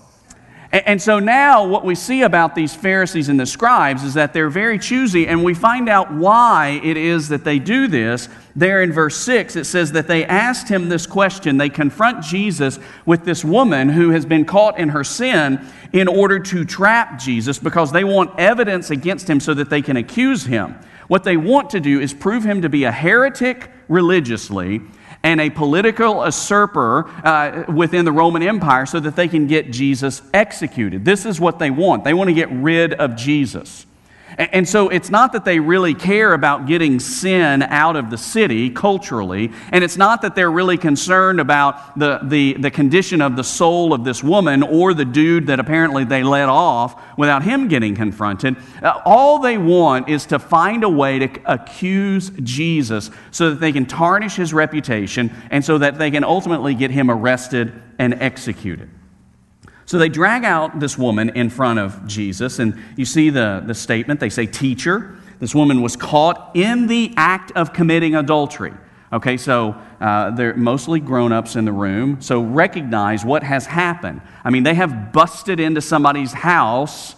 And 0.74 1.01
so 1.01 1.20
now 1.20 1.68
what 1.68 1.84
we 1.84 1.96
see 1.96 2.22
about 2.22 2.56
these 2.56 2.74
Pharisees 2.74 3.28
and 3.28 3.38
the 3.38 3.46
scribes 3.46 4.04
is 4.04 4.13
that 4.13 4.32
they're 4.32 4.50
very 4.50 4.80
choosy, 4.80 5.28
and 5.28 5.44
we 5.44 5.54
find 5.54 5.90
out 5.90 6.13
why 6.13 6.80
it 6.82 6.96
is 6.96 7.28
that 7.28 7.44
they 7.44 7.60
do 7.60 7.90
this. 7.90 8.30
There 8.56 8.82
in 8.82 8.94
verse 8.94 9.18
6, 9.18 9.58
it 9.58 9.66
says 9.66 9.92
that 9.92 10.08
they 10.08 10.24
asked 10.25 10.70
him 10.70 10.88
this 10.88 11.06
question. 11.06 11.58
They 11.58 11.68
confront 11.68 12.24
Jesus 12.24 12.80
with 13.06 13.25
this 13.25 13.44
woman 13.44 13.90
who 13.90 14.12
has 14.12 14.25
been 14.25 14.46
caught 14.46 14.80
in 14.80 14.90
her 14.90 15.04
sin 15.04 15.60
in 15.92 16.08
order 16.08 16.40
to 16.40 16.63
trap 16.63 17.20
Jesus 17.20 17.60
because 17.60 17.92
they 17.92 18.06
want 18.06 18.40
evidence 18.40 18.92
against 18.92 19.30
him 19.30 19.42
so 19.42 19.54
that 19.54 19.70
they 19.70 19.82
can 19.82 19.98
accuse 19.98 20.46
him. 20.46 20.80
What 21.10 21.25
they 21.25 21.36
want 21.36 21.72
to 21.72 21.82
do 21.82 22.00
is 22.00 22.13
prove 22.13 22.46
him 22.46 22.62
to 22.62 22.70
be 22.70 22.86
a 22.86 22.92
heretic 22.94 23.70
religiously 23.90 24.80
and 25.24 25.40
a 25.40 25.50
political 25.50 26.25
usurper 26.25 27.08
uh, 27.25 27.66
within 27.72 28.06
the 28.06 28.12
Roman 28.12 28.42
Empire 28.42 28.86
so 28.86 29.00
that 29.00 29.16
they 29.16 29.28
can 29.28 29.48
get 29.48 29.72
Jesus 29.72 30.22
executed. 30.34 31.06
This 31.06 31.25
is 31.25 31.40
what 31.40 31.60
they 31.60 31.70
want. 31.70 32.04
They 32.04 32.13
want 32.13 32.30
to 32.30 32.34
get 32.34 32.51
rid 32.51 32.94
of 32.94 33.16
Jesus. 33.16 33.86
And 34.42 34.68
so 34.68 34.90
it's 34.90 35.12
not 35.12 35.34
that 35.34 35.46
they 35.46 35.60
really 35.60 35.94
care 35.94 36.34
about 36.34 36.66
getting 36.66 37.00
sin 37.00 37.62
out 37.62 37.96
of 37.96 38.10
the 38.10 38.18
city 38.18 38.72
culturally, 38.72 39.52
and 39.72 39.84
it's 39.84 39.98
not 39.98 40.24
that 40.24 40.34
they're 40.34 40.50
really 40.50 40.80
concerned 40.80 41.40
about 41.40 42.00
the, 42.00 42.20
the, 42.24 42.54
the 42.54 42.72
condition 42.72 43.22
of 43.22 43.36
the 43.36 43.44
soul 43.44 43.94
of 43.94 44.04
this 44.04 44.24
woman 44.24 44.64
or 44.64 44.96
the 44.96 45.06
dude 45.06 45.46
that 45.46 45.60
apparently 45.60 46.06
they 46.06 46.24
let 46.24 46.50
off 46.50 47.00
without 47.20 47.44
him 47.44 47.68
getting 47.68 47.94
confronted. 47.94 48.56
Uh, 48.82 49.00
all 49.06 49.38
they 49.38 49.60
want 49.60 50.10
is 50.10 50.26
to 50.26 50.40
find 50.40 50.84
a 50.84 50.90
way 50.90 51.20
to 51.20 51.30
accuse 51.46 52.32
Jesus 52.42 53.12
so 53.30 53.52
that 53.52 53.60
they 53.60 53.72
can 53.72 53.86
tarnish 53.86 54.36
his 54.38 54.56
reputation 54.56 55.32
and 55.52 55.64
so 55.64 55.78
that 55.78 56.00
they 56.00 56.10
can 56.10 56.24
ultimately 56.24 56.74
get 56.74 56.90
him 56.90 57.12
arrested 57.12 57.80
and 58.00 58.16
executed. 58.16 58.90
So 59.92 59.98
they 59.98 60.08
drag 60.08 60.46
out 60.46 60.80
this 60.80 60.98
woman 60.98 61.32
in 61.32 61.50
front 61.50 61.78
of 61.78 62.08
Jesus, 62.08 62.60
and 62.60 62.82
you 62.96 63.04
see 63.04 63.30
the, 63.30 63.62
the 63.66 63.74
statement. 63.74 64.22
They 64.22 64.30
say, 64.30 64.46
Teacher, 64.46 65.18
this 65.40 65.54
woman 65.54 65.82
was 65.82 65.98
caught 65.98 66.52
in 66.54 66.88
the 66.88 67.14
act 67.18 67.52
of 67.58 67.74
committing 67.74 68.16
adultery. 68.16 68.72
Okay, 69.12 69.36
so 69.36 69.76
uh, 70.00 70.32
they're 70.32 70.56
mostly 70.56 71.02
grown 71.02 71.34
ups 71.34 71.58
in 71.58 71.66
the 71.66 71.74
room, 71.74 72.22
so 72.22 72.42
recognize 72.42 73.26
what 73.26 73.44
has 73.44 73.66
happened. 73.66 74.22
I 74.46 74.50
mean, 74.50 74.64
they 74.64 74.76
have 74.76 75.12
busted 75.12 75.60
into 75.60 75.82
somebody's 75.82 76.32
house 76.32 77.18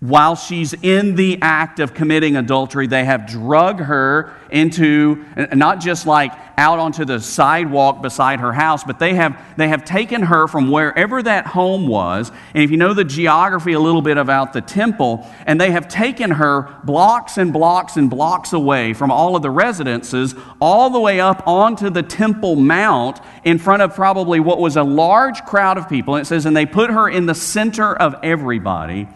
while 0.00 0.36
she's 0.36 0.74
in 0.74 1.16
the 1.16 1.38
act 1.42 1.80
of 1.80 1.92
committing 1.92 2.36
adultery, 2.36 2.86
they 2.86 3.04
have 3.04 3.26
drug 3.26 3.80
her 3.80 4.32
into 4.48 5.24
not 5.52 5.80
just 5.80 6.06
like 6.06 6.32
out 6.56 6.78
onto 6.78 7.04
the 7.04 7.18
sidewalk 7.20 8.00
beside 8.00 8.38
her 8.38 8.52
house, 8.52 8.84
but 8.84 9.00
they 9.00 9.14
have, 9.14 9.40
they 9.56 9.66
have 9.66 9.84
taken 9.84 10.22
her 10.22 10.46
from 10.46 10.70
wherever 10.70 11.20
that 11.20 11.48
home 11.48 11.88
was. 11.88 12.30
And 12.54 12.62
if 12.62 12.70
you 12.70 12.76
know 12.76 12.94
the 12.94 13.04
geography 13.04 13.72
a 13.72 13.80
little 13.80 14.00
bit 14.00 14.18
about 14.18 14.52
the 14.52 14.60
temple, 14.60 15.26
and 15.46 15.60
they 15.60 15.72
have 15.72 15.88
taken 15.88 16.30
her 16.30 16.72
blocks 16.84 17.36
and 17.36 17.52
blocks 17.52 17.96
and 17.96 18.08
blocks 18.08 18.52
away 18.52 18.92
from 18.94 19.10
all 19.10 19.34
of 19.34 19.42
the 19.42 19.50
residences, 19.50 20.34
all 20.60 20.90
the 20.90 21.00
way 21.00 21.18
up 21.18 21.42
onto 21.46 21.90
the 21.90 22.04
Temple 22.04 22.54
Mount 22.54 23.20
in 23.44 23.58
front 23.58 23.82
of 23.82 23.96
probably 23.96 24.38
what 24.38 24.60
was 24.60 24.76
a 24.76 24.84
large 24.84 25.44
crowd 25.44 25.76
of 25.76 25.88
people. 25.88 26.14
And 26.14 26.22
it 26.22 26.26
says, 26.26 26.46
and 26.46 26.56
they 26.56 26.66
put 26.66 26.90
her 26.90 27.08
in 27.08 27.26
the 27.26 27.34
center 27.34 27.94
of 27.94 28.14
everybody 28.22 29.08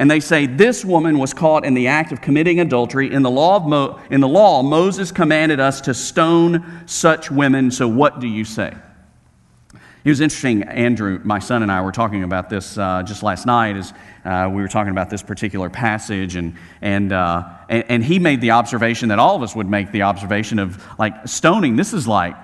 and 0.00 0.10
they 0.10 0.18
say 0.18 0.46
this 0.46 0.82
woman 0.82 1.18
was 1.18 1.34
caught 1.34 1.64
in 1.66 1.74
the 1.74 1.88
act 1.88 2.10
of 2.10 2.22
committing 2.22 2.58
adultery. 2.58 3.12
In 3.12 3.22
the 3.22 3.30
law, 3.30 3.56
of 3.56 3.66
Mo- 3.66 4.00
in 4.10 4.22
the 4.22 4.28
law 4.28 4.62
Moses 4.62 5.12
commanded 5.12 5.60
us 5.60 5.82
to 5.82 5.92
stone 5.92 6.82
such 6.86 7.30
women. 7.30 7.70
So 7.70 7.86
what 7.86 8.18
do 8.18 8.26
you 8.26 8.46
say? 8.46 8.74
It 10.02 10.08
was 10.08 10.22
interesting. 10.22 10.62
Andrew, 10.62 11.20
my 11.22 11.38
son, 11.38 11.62
and 11.62 11.70
I 11.70 11.82
were 11.82 11.92
talking 11.92 12.24
about 12.24 12.48
this 12.48 12.78
uh, 12.78 13.02
just 13.02 13.22
last 13.22 13.44
night 13.44 13.76
as 13.76 13.92
uh, 14.24 14.48
we 14.50 14.62
were 14.62 14.68
talking 14.68 14.90
about 14.90 15.10
this 15.10 15.22
particular 15.22 15.68
passage, 15.68 16.34
and, 16.36 16.56
and, 16.80 17.12
uh, 17.12 17.46
and, 17.68 17.84
and 17.88 18.04
he 18.04 18.18
made 18.18 18.40
the 18.40 18.52
observation 18.52 19.10
that 19.10 19.18
all 19.18 19.36
of 19.36 19.42
us 19.42 19.54
would 19.54 19.68
make 19.68 19.92
the 19.92 20.00
observation 20.00 20.58
of 20.58 20.82
like 20.98 21.28
stoning. 21.28 21.76
This 21.76 21.92
is 21.92 22.08
like 22.08 22.34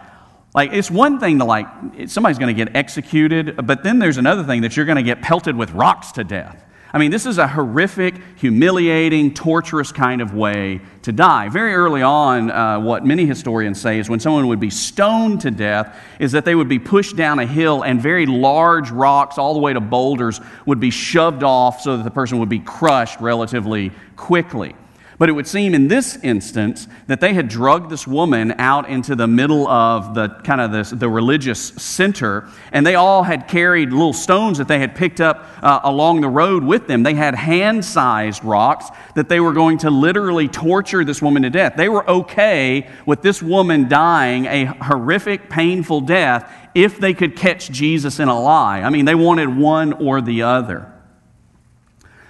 like, 0.55 0.73
it's 0.73 0.91
one 0.91 1.21
thing 1.21 1.39
to, 1.41 1.45
like, 1.45 1.67
somebody's 2.07 2.39
going 2.39 2.57
to 2.57 2.65
get 2.65 2.75
executed, 2.75 3.67
but 3.67 3.83
then 3.83 3.99
there's 3.99 4.17
another 4.17 4.43
thing 4.43 4.63
that 4.63 4.75
you're 4.75 4.87
going 4.87 4.97
to 4.97 5.03
get 5.03 5.21
pelted 5.21 5.55
with 5.55 5.71
rocks 5.73 6.13
to 6.13 6.25
death. 6.25 6.65
I 6.97 6.99
mean, 6.99 7.11
this 7.11 7.27
is 7.27 7.37
a 7.37 7.47
horrific, 7.47 8.15
humiliating, 8.37 9.35
torturous 9.35 9.93
kind 9.93 10.23
of 10.23 10.33
way 10.33 10.81
to 11.03 11.13
die. 11.13 11.51
Very 11.51 11.75
early 11.75 12.01
on, 12.01 12.51
uh, 12.51 12.81
what 12.81 13.05
many 13.05 13.27
historians 13.27 13.79
say 13.79 13.99
is 13.99 14.09
when 14.09 14.19
someone 14.19 14.47
would 14.47 14.61
be 14.61 14.71
stoned 14.71 15.43
to 15.43 15.51
death, 15.51 15.95
is 16.19 16.33
that 16.33 16.47
they 16.47 16.55
would 16.55 16.71
be 16.71 16.79
pushed 16.79 17.15
down 17.15 17.39
a 17.39 17.45
hill 17.45 17.83
and 17.83 18.01
very 18.01 18.25
large 18.25 18.91
rocks, 18.91 19.37
all 19.37 19.53
the 19.53 19.61
way 19.61 19.75
to 19.75 19.81
boulders, 19.81 20.41
would 20.65 20.81
be 20.81 20.89
shoved 20.89 21.43
off 21.43 21.83
so 21.83 21.99
that 21.99 22.03
the 22.03 22.11
person 22.11 22.39
would 22.39 22.49
be 22.49 22.61
crushed 22.61 23.21
relatively 23.21 23.93
quickly. 24.17 24.75
But 25.19 25.31
it 25.31 25.33
would 25.33 25.47
seem 25.47 25.75
in 25.75 25.89
this 25.89 26.19
instance 26.23 26.89
that 27.07 27.21
they 27.21 27.33
had 27.33 27.49
drugged 27.49 27.91
this 27.91 28.07
woman 28.07 28.53
out 28.59 28.87
into 28.89 29.15
the 29.15 29.27
middle 29.27 29.67
of 29.67 30.15
the 30.15 30.29
kind 30.29 30.61
of 30.61 30.73
this, 30.73 30.91
the 30.91 31.09
religious 31.09 31.59
center, 31.59 32.47
and 32.71 32.87
they 32.87 32.97
all 32.97 33.23
had 33.23 33.49
carried 33.49 33.93
little 33.93 34.13
stones 34.13 34.59
that 34.59 34.69
they 34.69 34.79
had 34.79 34.95
picked 34.95 35.23
up 35.23 35.47
uh, 35.63 35.81
along 35.85 36.21
the 36.21 36.29
road 36.29 36.63
with 36.63 36.87
them. 36.87 37.03
They 37.03 37.15
had 37.15 37.35
hand 37.35 37.83
sized 37.83 38.45
rocks 38.45 38.91
that 39.15 39.31
they 39.31 39.41
were 39.41 39.55
going 39.55 39.79
to 39.79 39.91
literally 39.91 40.49
torture 40.49 41.03
this 41.03 41.23
woman 41.23 41.45
to 41.45 41.51
death. 41.51 41.77
They 41.77 41.89
were 41.89 42.09
okay 42.09 42.91
with 43.07 43.23
this 43.23 43.43
woman 43.43 43.89
dying 43.89 44.45
a 44.45 44.67
horrific, 44.67 45.49
painful 45.49 46.03
death 46.03 46.53
if 46.75 47.01
they 47.01 47.15
could 47.15 47.37
catch 47.37 47.71
Jesus 47.71 48.21
in 48.21 48.29
a 48.29 48.39
lie. 48.39 48.83
I 48.83 48.91
mean, 48.91 49.07
they 49.07 49.15
wanted 49.15 49.57
one 49.57 49.95
or 49.95 50.21
the 50.21 50.43
other. 50.43 50.93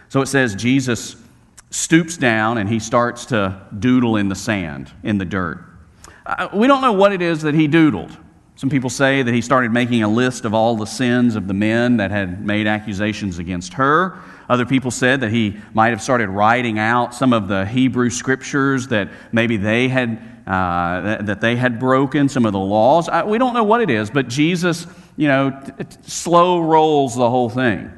So 0.09 0.21
it 0.21 0.26
says 0.26 0.55
Jesus 0.55 1.16
stoops 1.76 2.16
down 2.16 2.56
and 2.56 2.68
he 2.68 2.78
starts 2.78 3.26
to 3.26 3.61
doodle 3.78 4.16
in 4.16 4.28
the 4.28 4.35
sand, 4.35 4.90
in 5.02 5.18
the 5.18 5.25
dirt. 5.25 5.62
Uh, 6.25 6.49
we 6.54 6.66
don't 6.66 6.80
know 6.80 6.95
what 6.95 7.12
it 7.12 7.21
is 7.21 7.42
that 7.42 7.54
he 7.54 7.68
doodled. 7.68 8.16
Some 8.54 8.71
people 8.71 8.88
say 8.88 9.23
that 9.23 9.35
he 9.35 9.42
started 9.42 9.71
making 9.71 10.02
a 10.02 10.09
list 10.09 10.47
of 10.47 10.54
all 10.54 10.76
the 10.76 10.87
sins 10.87 11.37
of 11.37 11.47
the 11.47 11.52
men 11.52 11.99
that 11.99 12.11
had 12.11 12.45
made 12.45 12.66
accusations 12.66 13.38
against 13.38 13.75
her. 13.75 14.18
Other 14.49 14.64
people 14.64 14.90
said 14.90 15.21
that 15.21 15.30
he 15.30 15.59
might 15.75 15.90
have 15.90 16.00
started 16.00 16.30
writing 16.30 16.78
out 16.78 17.14
some 17.14 17.35
of 17.35 17.47
the 17.47 17.66
Hebrew 17.66 18.09
scriptures 18.09 18.88
that 18.88 19.11
maybe 19.30 19.59
they 19.59 19.88
had 19.88 20.18
uh, 20.47 21.23
that 21.23 21.40
they 21.40 21.56
had 21.56 21.80
broken, 21.80 22.28
some 22.28 22.47
of 22.47 22.52
the 22.52 22.59
laws. 22.59 23.09
I, 23.09 23.25
we 23.25 23.37
don't 23.37 23.52
know 23.52 23.64
what 23.64 23.80
it 23.80 23.90
is, 23.90 24.11
but 24.11 24.28
Jesus, 24.28 24.87
you 25.16 25.26
know, 25.26 25.61
slow 26.02 26.61
rolls 26.61 27.16
the 27.16 27.28
whole 27.28 27.50
thing. 27.50 27.90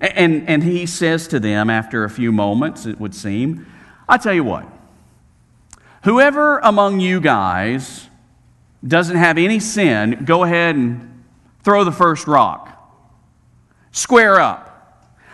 And, 0.00 0.48
and 0.48 0.62
he 0.62 0.86
says 0.86 1.28
to 1.28 1.38
them 1.38 1.68
after 1.68 2.04
a 2.04 2.10
few 2.10 2.32
moments, 2.32 2.86
it 2.86 2.98
would 2.98 3.14
seem, 3.14 3.66
I 4.08 4.16
tell 4.16 4.32
you 4.32 4.44
what, 4.44 4.66
whoever 6.04 6.58
among 6.58 7.00
you 7.00 7.20
guys 7.20 8.08
doesn't 8.86 9.16
have 9.16 9.36
any 9.36 9.60
sin, 9.60 10.22
go 10.24 10.44
ahead 10.44 10.74
and 10.74 11.22
throw 11.62 11.84
the 11.84 11.92
first 11.92 12.26
rock. 12.26 12.66
Square 13.92 14.40
up. 14.40 14.66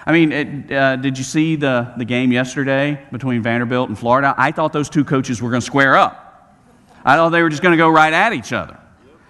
I 0.05 0.13
mean, 0.13 0.33
it, 0.33 0.73
uh, 0.73 0.97
did 0.97 1.19
you 1.19 1.25
see 1.25 1.57
the, 1.57 1.93
the 1.97 2.05
game 2.05 2.33
yesterday 2.33 3.01
between 3.13 3.43
Vanderbilt 3.43 3.89
and 3.89 3.99
Florida? 3.99 4.35
I 4.37 4.53
thought 4.53 4.73
those 4.73 4.89
two 4.89 5.05
coaches 5.05 5.43
were 5.43 5.51
going 5.51 5.61
to 5.61 5.67
square 5.67 5.97
up. 5.97 6.23
I 7.05 7.17
thought 7.17 7.31
they 7.31 7.43
were 7.43 7.51
just 7.51 7.63
going 7.63 7.73
to 7.73 7.77
go 7.77 7.89
right 7.89 8.13
at 8.13 8.33
each 8.33 8.53
other. 8.53 8.79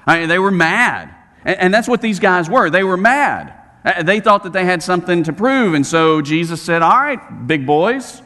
I 0.07 0.21
mean, 0.21 0.29
they 0.29 0.39
were 0.39 0.51
mad. 0.51 1.15
And, 1.45 1.59
and 1.59 1.75
that's 1.75 1.89
what 1.89 2.01
these 2.01 2.21
guys 2.21 2.49
were. 2.49 2.71
They 2.71 2.85
were 2.85 2.97
mad. 2.97 3.53
Uh, 3.87 4.03
they 4.03 4.19
thought 4.19 4.43
that 4.43 4.53
they 4.53 4.65
had 4.65 4.83
something 4.83 5.23
to 5.23 5.33
prove. 5.33 5.75
And 5.75 5.87
so 5.87 6.21
Jesus 6.21 6.61
said, 6.61 6.83
All 6.83 6.99
right, 6.99 7.47
big 7.47 7.65
boys, 7.65 8.21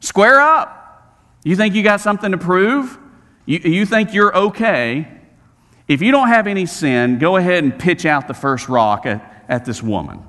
square 0.00 0.38
up. 0.40 0.74
You 1.42 1.56
think 1.56 1.74
you 1.74 1.82
got 1.82 2.02
something 2.02 2.32
to 2.32 2.38
prove? 2.38 2.98
You, 3.46 3.58
you 3.60 3.86
think 3.86 4.12
you're 4.12 4.36
okay? 4.36 5.08
If 5.88 6.02
you 6.02 6.12
don't 6.12 6.28
have 6.28 6.46
any 6.46 6.66
sin, 6.66 7.18
go 7.18 7.36
ahead 7.36 7.64
and 7.64 7.78
pitch 7.78 8.04
out 8.04 8.28
the 8.28 8.34
first 8.34 8.68
rock 8.68 9.06
at, 9.06 9.44
at 9.48 9.64
this 9.64 9.82
woman. 9.82 10.22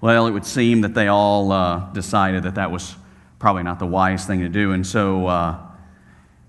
Well, 0.00 0.26
it 0.26 0.30
would 0.32 0.46
seem 0.46 0.80
that 0.80 0.94
they 0.94 1.08
all 1.08 1.52
uh, 1.52 1.92
decided 1.92 2.42
that 2.44 2.56
that 2.56 2.70
was 2.72 2.96
probably 3.38 3.62
not 3.62 3.78
the 3.78 3.86
wise 3.86 4.24
thing 4.26 4.40
to 4.40 4.48
do. 4.48 4.72
And 4.72 4.84
so, 4.84 5.26
uh, 5.26 5.58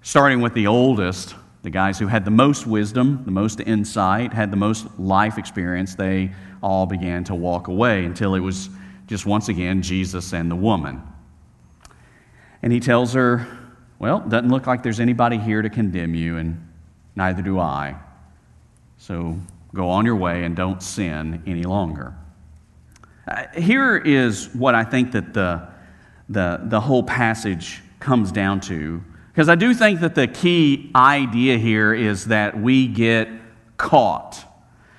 starting 0.01 0.42
with 0.42 0.54
the 0.54 0.68
oldest, 0.68 1.36
the 1.63 1.70
guys 1.70 2.00
who 2.00 2.08
had 2.08 2.25
the 2.25 2.32
most 2.32 2.65
wisdom, 2.65 3.22
the 3.25 3.32
most 3.32 3.60
insight, 3.60 4.34
had 4.34 4.51
the 4.51 4.58
most 4.58 4.88
life 5.00 5.38
experience, 5.38 5.96
they 5.96 6.32
all 6.63 6.86
began 6.86 7.24
to 7.25 7.36
walk 7.36 7.68
away 7.68 8.06
until 8.06 8.34
it 8.36 8.39
was 8.39 8.70
just 9.08 9.25
once 9.25 9.48
again 9.48 9.82
Jesus 9.82 10.34
and 10.34 10.50
the 10.50 10.56
woman. 10.56 11.01
And 12.63 12.74
he 12.74 12.80
tells 12.80 13.13
her, 13.13 13.46
Well, 14.00 14.22
doesn't 14.22 14.50
look 14.50 14.65
like 14.65 14.82
there's 14.82 15.00
anybody 15.00 15.38
here 15.38 15.62
to 15.62 15.70
condemn 15.70 16.15
you, 16.15 16.38
and 16.38 16.68
neither 17.15 17.41
do 17.41 17.60
I. 17.60 17.96
So 18.98 19.38
go 19.74 19.89
on 19.89 20.06
your 20.06 20.15
way 20.15 20.44
and 20.44 20.56
don't 20.56 20.82
sin 20.82 21.44
any 21.46 21.63
longer. 21.63 22.15
Uh, 23.27 23.46
here 23.56 23.98
is 23.98 24.50
what 24.53 24.74
I 24.74 24.84
think 24.84 25.12
that 25.12 25.34
the, 25.34 25.68
the, 26.30 26.60
the 26.63 26.80
whole 26.80 27.03
passage 27.03 27.82
comes 28.00 28.32
down 28.32 28.62
to. 28.62 29.03
Because 29.34 29.48
I 29.48 29.56
do 29.56 29.74
think 29.74 30.02
that 30.02 30.16
the 30.16 30.28
key 30.28 30.92
idea 30.96 31.58
here 31.58 31.94
is 31.94 32.26
that 32.26 32.60
we 32.60 32.88
get 32.88 33.30
caught. 33.78 34.46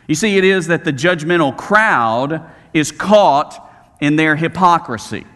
You 0.08 0.14
see, 0.14 0.36
it 0.36 0.44
is 0.44 0.66
that 0.68 0.84
the 0.84 0.92
judgmental 0.92 1.56
crowd 1.56 2.42
is 2.72 2.90
caught 2.90 3.70
in 4.00 4.16
their 4.16 4.34
hypocrisy. 4.36 5.26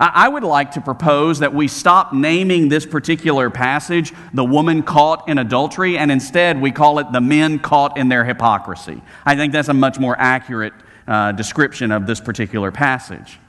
I 0.00 0.28
would 0.28 0.44
like 0.44 0.72
to 0.72 0.80
propose 0.80 1.40
that 1.40 1.52
we 1.52 1.66
stop 1.66 2.12
naming 2.12 2.68
this 2.68 2.86
particular 2.86 3.50
passage 3.50 4.12
the 4.32 4.44
woman 4.44 4.84
caught 4.84 5.28
in 5.28 5.38
adultery 5.38 5.98
and 5.98 6.12
instead 6.12 6.60
we 6.60 6.70
call 6.70 7.00
it 7.00 7.10
the 7.10 7.20
men 7.20 7.58
caught 7.58 7.98
in 7.98 8.08
their 8.08 8.24
hypocrisy. 8.24 9.02
I 9.26 9.34
think 9.34 9.52
that's 9.52 9.68
a 9.68 9.74
much 9.74 9.98
more 9.98 10.14
accurate 10.16 10.72
uh, 11.08 11.32
description 11.32 11.90
of 11.90 12.06
this 12.06 12.20
particular 12.20 12.70
passage. 12.70 13.40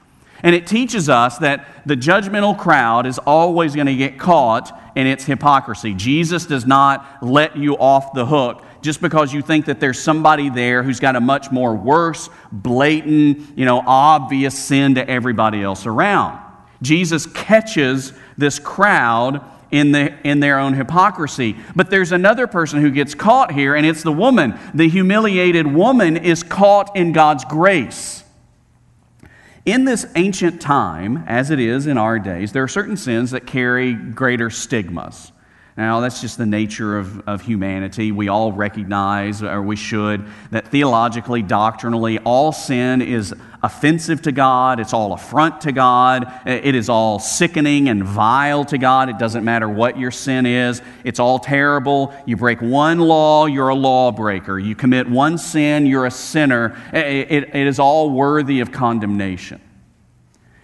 And 0.42 0.54
it 0.54 0.66
teaches 0.66 1.08
us 1.08 1.38
that 1.38 1.66
the 1.86 1.96
judgmental 1.96 2.58
crowd 2.58 3.06
is 3.06 3.18
always 3.18 3.74
going 3.74 3.86
to 3.86 3.96
get 3.96 4.18
caught 4.18 4.78
in 4.96 5.06
its 5.06 5.24
hypocrisy. 5.24 5.94
Jesus 5.94 6.46
does 6.46 6.66
not 6.66 7.22
let 7.22 7.56
you 7.56 7.76
off 7.76 8.12
the 8.14 8.26
hook 8.26 8.64
just 8.82 9.00
because 9.00 9.32
you 9.32 9.42
think 9.42 9.66
that 9.66 9.80
there's 9.80 9.98
somebody 9.98 10.48
there 10.48 10.82
who's 10.82 11.00
got 11.00 11.16
a 11.16 11.20
much 11.20 11.50
more 11.50 11.74
worse, 11.74 12.30
blatant, 12.50 13.58
you 13.58 13.64
know, 13.64 13.82
obvious 13.86 14.58
sin 14.58 14.94
to 14.94 15.08
everybody 15.08 15.62
else 15.62 15.86
around. 15.86 16.40
Jesus 16.82 17.26
catches 17.26 18.12
this 18.38 18.58
crowd 18.58 19.44
in, 19.70 19.92
the, 19.92 20.14
in 20.26 20.40
their 20.40 20.58
own 20.58 20.74
hypocrisy. 20.74 21.56
But 21.76 21.90
there's 21.90 22.12
another 22.12 22.46
person 22.46 22.80
who 22.80 22.90
gets 22.90 23.14
caught 23.14 23.52
here, 23.52 23.74
and 23.74 23.86
it's 23.86 24.02
the 24.02 24.12
woman. 24.12 24.58
The 24.74 24.88
humiliated 24.88 25.66
woman 25.66 26.16
is 26.16 26.42
caught 26.42 26.96
in 26.96 27.12
God's 27.12 27.44
grace. 27.44 28.19
In 29.64 29.84
this 29.84 30.06
ancient 30.16 30.60
time, 30.60 31.24
as 31.26 31.50
it 31.50 31.60
is 31.60 31.86
in 31.86 31.98
our 31.98 32.18
days, 32.18 32.52
there 32.52 32.62
are 32.62 32.68
certain 32.68 32.96
sins 32.96 33.30
that 33.32 33.46
carry 33.46 33.92
greater 33.92 34.48
stigmas. 34.48 35.32
Now, 35.80 36.00
that's 36.00 36.20
just 36.20 36.36
the 36.36 36.44
nature 36.44 36.98
of, 36.98 37.26
of 37.26 37.40
humanity. 37.40 38.12
We 38.12 38.28
all 38.28 38.52
recognize, 38.52 39.42
or 39.42 39.62
we 39.62 39.76
should, 39.76 40.26
that 40.50 40.68
theologically, 40.68 41.40
doctrinally, 41.40 42.18
all 42.18 42.52
sin 42.52 43.00
is 43.00 43.34
offensive 43.62 44.20
to 44.22 44.32
God. 44.32 44.78
It's 44.78 44.92
all 44.92 45.14
affront 45.14 45.62
to 45.62 45.72
God. 45.72 46.30
It 46.44 46.74
is 46.74 46.90
all 46.90 47.18
sickening 47.18 47.88
and 47.88 48.04
vile 48.04 48.62
to 48.66 48.76
God. 48.76 49.08
It 49.08 49.18
doesn't 49.18 49.42
matter 49.42 49.70
what 49.70 49.98
your 49.98 50.10
sin 50.10 50.44
is, 50.44 50.82
it's 51.02 51.18
all 51.18 51.38
terrible. 51.38 52.12
You 52.26 52.36
break 52.36 52.60
one 52.60 52.98
law, 52.98 53.46
you're 53.46 53.70
a 53.70 53.74
lawbreaker. 53.74 54.58
You 54.58 54.74
commit 54.74 55.08
one 55.08 55.38
sin, 55.38 55.86
you're 55.86 56.04
a 56.04 56.10
sinner. 56.10 56.76
It, 56.92 57.32
it, 57.32 57.54
it 57.54 57.66
is 57.66 57.78
all 57.78 58.10
worthy 58.10 58.60
of 58.60 58.70
condemnation. 58.70 59.62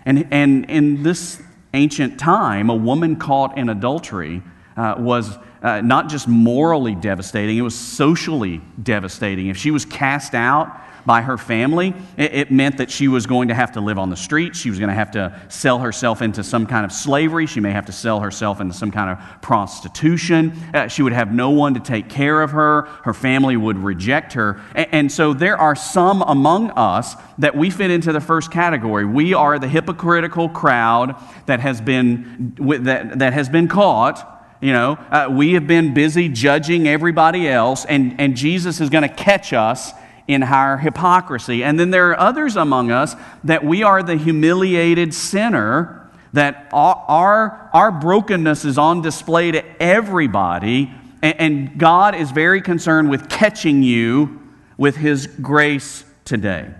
And, 0.05 0.29
and 0.31 0.69
in 0.69 1.05
this 1.05 1.41
ancient 1.73 2.21
time, 2.21 2.69
a 2.69 2.77
woman 2.77 3.17
caught 3.17 3.57
in 3.57 3.71
adultery 3.71 4.43
uh, 4.77 4.95
was 4.99 5.39
uh, 5.63 5.81
not 5.81 6.09
just 6.09 6.29
morally 6.29 6.95
devastating, 6.95 7.57
it 7.57 7.63
was 7.63 7.75
socially 7.75 8.61
devastating. 8.83 9.49
If 9.49 9.57
she 9.57 9.71
was 9.71 9.85
cast 9.85 10.35
out 10.35 10.81
by 11.07 11.23
her 11.23 11.39
family, 11.39 11.95
it, 12.17 12.35
it, 12.35 12.51
meant 12.51 12.79
that 12.79 12.91
she 12.91 13.07
was 13.07 13.27
going 13.27 13.49
to 13.49 13.55
have 13.55 13.73
to 13.73 13.81
live 13.81 13.97
on 13.97 14.11
the 14.11 14.17
streets. 14.17 14.59
She 14.59 14.71
was 14.71 14.81
going 14.81 14.89
to 14.89 14.95
have 14.95 15.13
to 15.13 15.41
sell 15.49 15.79
herself 15.79 16.21
into 16.21 16.43
some 16.43 16.67
kind 16.67 16.85
of 16.85 16.91
slavery. 16.91 17.47
She 17.47 17.61
may 17.61 17.71
have 17.71 17.87
to 17.87 17.93
sell 17.93 18.21
herself 18.21 18.61
into 18.61 18.75
some 18.75 18.91
kind 18.91 19.11
of 19.11 19.41
prostitution. 19.41 20.53
Uh, 20.75 20.89
she 20.89 21.03
would 21.03 21.13
have 21.13 21.33
no 21.33 21.51
one 21.51 21.75
to 21.75 21.81
take 21.81 22.09
care 22.09 22.43
of 22.43 22.51
her. 22.51 22.83
Her 23.05 23.15
family 23.15 23.57
would 23.57 23.79
reject 23.79 24.33
her. 24.33 24.61
And, 24.75 24.89
and 24.93 25.13
so 25.13 25.33
there 25.33 25.57
are 25.57 25.77
some 25.77 26.23
among 26.23 26.73
us 26.73 27.15
that 27.39 27.57
we 27.57 27.71
fit 27.71 27.93
into 27.93 28.13
the 28.13 28.21
first 28.21 28.51
category. 28.51 29.05
We 29.05 29.33
are 29.33 29.61
the 29.61 29.69
hypocritical 29.69 30.49
crowd 30.49 31.15
that 31.47 31.61
has 31.61 31.81
been, 31.81 32.57
that, 32.59 33.21
that 33.21 33.33
has 33.33 33.49
been 33.49 33.69
caught 33.69 34.36
you 34.61 34.73
know, 34.73 34.93
uh, 35.11 35.29
we 35.31 35.53
have 35.53 35.67
been 35.67 35.93
busy 35.93 36.29
judging 36.29 36.89
everybody 36.89 37.49
else, 37.49 37.85
and, 37.85 38.19
and 38.19 38.37
Jesus 38.37 38.81
is 38.81 38.89
going 38.89 39.03
to 39.03 39.15
catch 39.15 39.53
us 39.53 39.93
in 40.27 40.43
our 40.43 40.79
hypocrisy. 40.79 41.63
And 41.63 41.79
then 41.79 41.91
there 41.91 42.11
are 42.11 42.19
others 42.19 42.57
among 42.57 42.91
us 42.91 43.15
that 43.45 43.65
we 43.65 43.83
are 43.83 44.03
the 44.03 44.17
humiliated 44.17 45.15
sinner, 45.15 46.11
that 46.33 46.69
our, 46.73 47.71
our, 47.73 47.93
brokenness 47.93 48.65
is 48.65 48.79
on 48.79 49.03
display 49.03 49.53
to 49.53 49.83
everybody, 49.83 50.93
and, 51.23 51.41
and 51.41 51.79
God 51.79 52.15
is 52.15 52.31
very 52.31 52.61
concerned 52.61 53.11
with 53.11 53.29
catching 53.29 53.83
you 53.83 54.43
with 54.77 54.97
His 54.97 55.27
grace 55.27 56.05
today. 56.25 56.75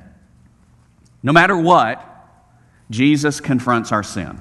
No 1.23 1.33
matter 1.33 1.57
what, 1.57 2.03
Jesus 2.91 3.41
confronts 3.41 3.93
our 3.93 4.03
sin. 4.03 4.41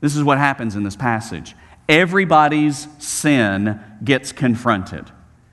This 0.00 0.16
is 0.16 0.22
what 0.22 0.38
happens 0.38 0.76
in 0.76 0.82
this 0.84 0.96
passage 0.96 1.54
everybody's 1.88 2.86
sin 2.98 3.80
gets 4.04 4.32
confronted. 4.32 5.10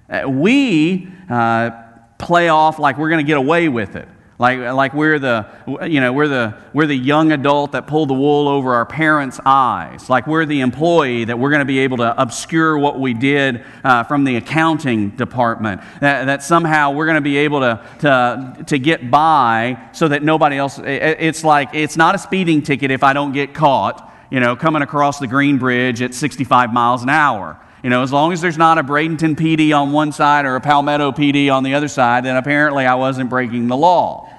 Uh, 0.09 0.29
we 0.29 1.07
uh, 1.29 1.71
play 2.17 2.49
off 2.49 2.77
like 2.77 2.97
we're 2.97 3.09
going 3.09 3.25
to 3.25 3.27
get 3.27 3.37
away 3.37 3.69
with 3.69 3.95
it. 3.95 4.07
Like, 4.37 4.59
like 4.59 4.93
we're, 4.93 5.17
the, 5.17 5.47
you 5.87 6.01
know, 6.01 6.11
we're, 6.11 6.27
the, 6.27 6.57
we're 6.73 6.87
the 6.87 6.97
young 6.97 7.31
adult 7.31 7.71
that 7.71 7.87
pulled 7.87 8.09
the 8.09 8.13
wool 8.13 8.49
over 8.49 8.73
our 8.73 8.85
parents' 8.85 9.39
eyes. 9.45 10.09
Like 10.09 10.27
we're 10.27 10.45
the 10.45 10.59
employee 10.59 11.23
that 11.23 11.39
we're 11.39 11.51
going 11.51 11.61
to 11.61 11.65
be 11.65 11.79
able 11.79 11.97
to 11.97 12.21
obscure 12.21 12.77
what 12.77 12.99
we 12.99 13.13
did 13.13 13.63
uh, 13.85 14.03
from 14.03 14.25
the 14.25 14.35
accounting 14.35 15.11
department. 15.11 15.81
That, 16.01 16.25
that 16.25 16.43
somehow 16.43 16.91
we're 16.91 17.05
going 17.05 17.15
to 17.15 17.21
be 17.21 17.37
able 17.37 17.61
to, 17.61 17.81
to, 17.99 18.63
to 18.65 18.77
get 18.77 19.09
by 19.09 19.89
so 19.93 20.09
that 20.09 20.21
nobody 20.21 20.57
else. 20.57 20.81
It's 20.83 21.45
like, 21.45 21.69
it's 21.73 21.95
not 21.95 22.15
a 22.15 22.17
speeding 22.17 22.61
ticket 22.61 22.91
if 22.91 23.03
I 23.03 23.13
don't 23.13 23.31
get 23.31 23.53
caught 23.53 24.11
you 24.29 24.39
know, 24.39 24.55
coming 24.55 24.81
across 24.81 25.19
the 25.19 25.27
Green 25.27 25.57
Bridge 25.57 26.01
at 26.01 26.13
65 26.13 26.73
miles 26.73 27.03
an 27.03 27.09
hour. 27.09 27.59
You 27.83 27.89
know, 27.89 28.01
as 28.01 28.11
long 28.11 28.33
as 28.33 28.41
there's 28.41 28.57
not 28.57 28.77
a 28.79 28.83
Bradenton 28.83 29.35
PD 29.35 29.71
on 29.77 29.91
one 29.91 30.11
side 30.11 30.45
or 30.45 30.55
a 30.55 30.61
Palmetto 30.61 31.11
PD 31.11 31.53
on 31.53 31.63
the 31.63 31.75
other 31.75 31.87
side, 31.87 32.25
then 32.25 32.35
apparently 32.35 32.85
I 32.85 32.95
wasn't 32.95 33.29
breaking 33.29 33.67
the 33.67 33.77
law. 33.77 34.29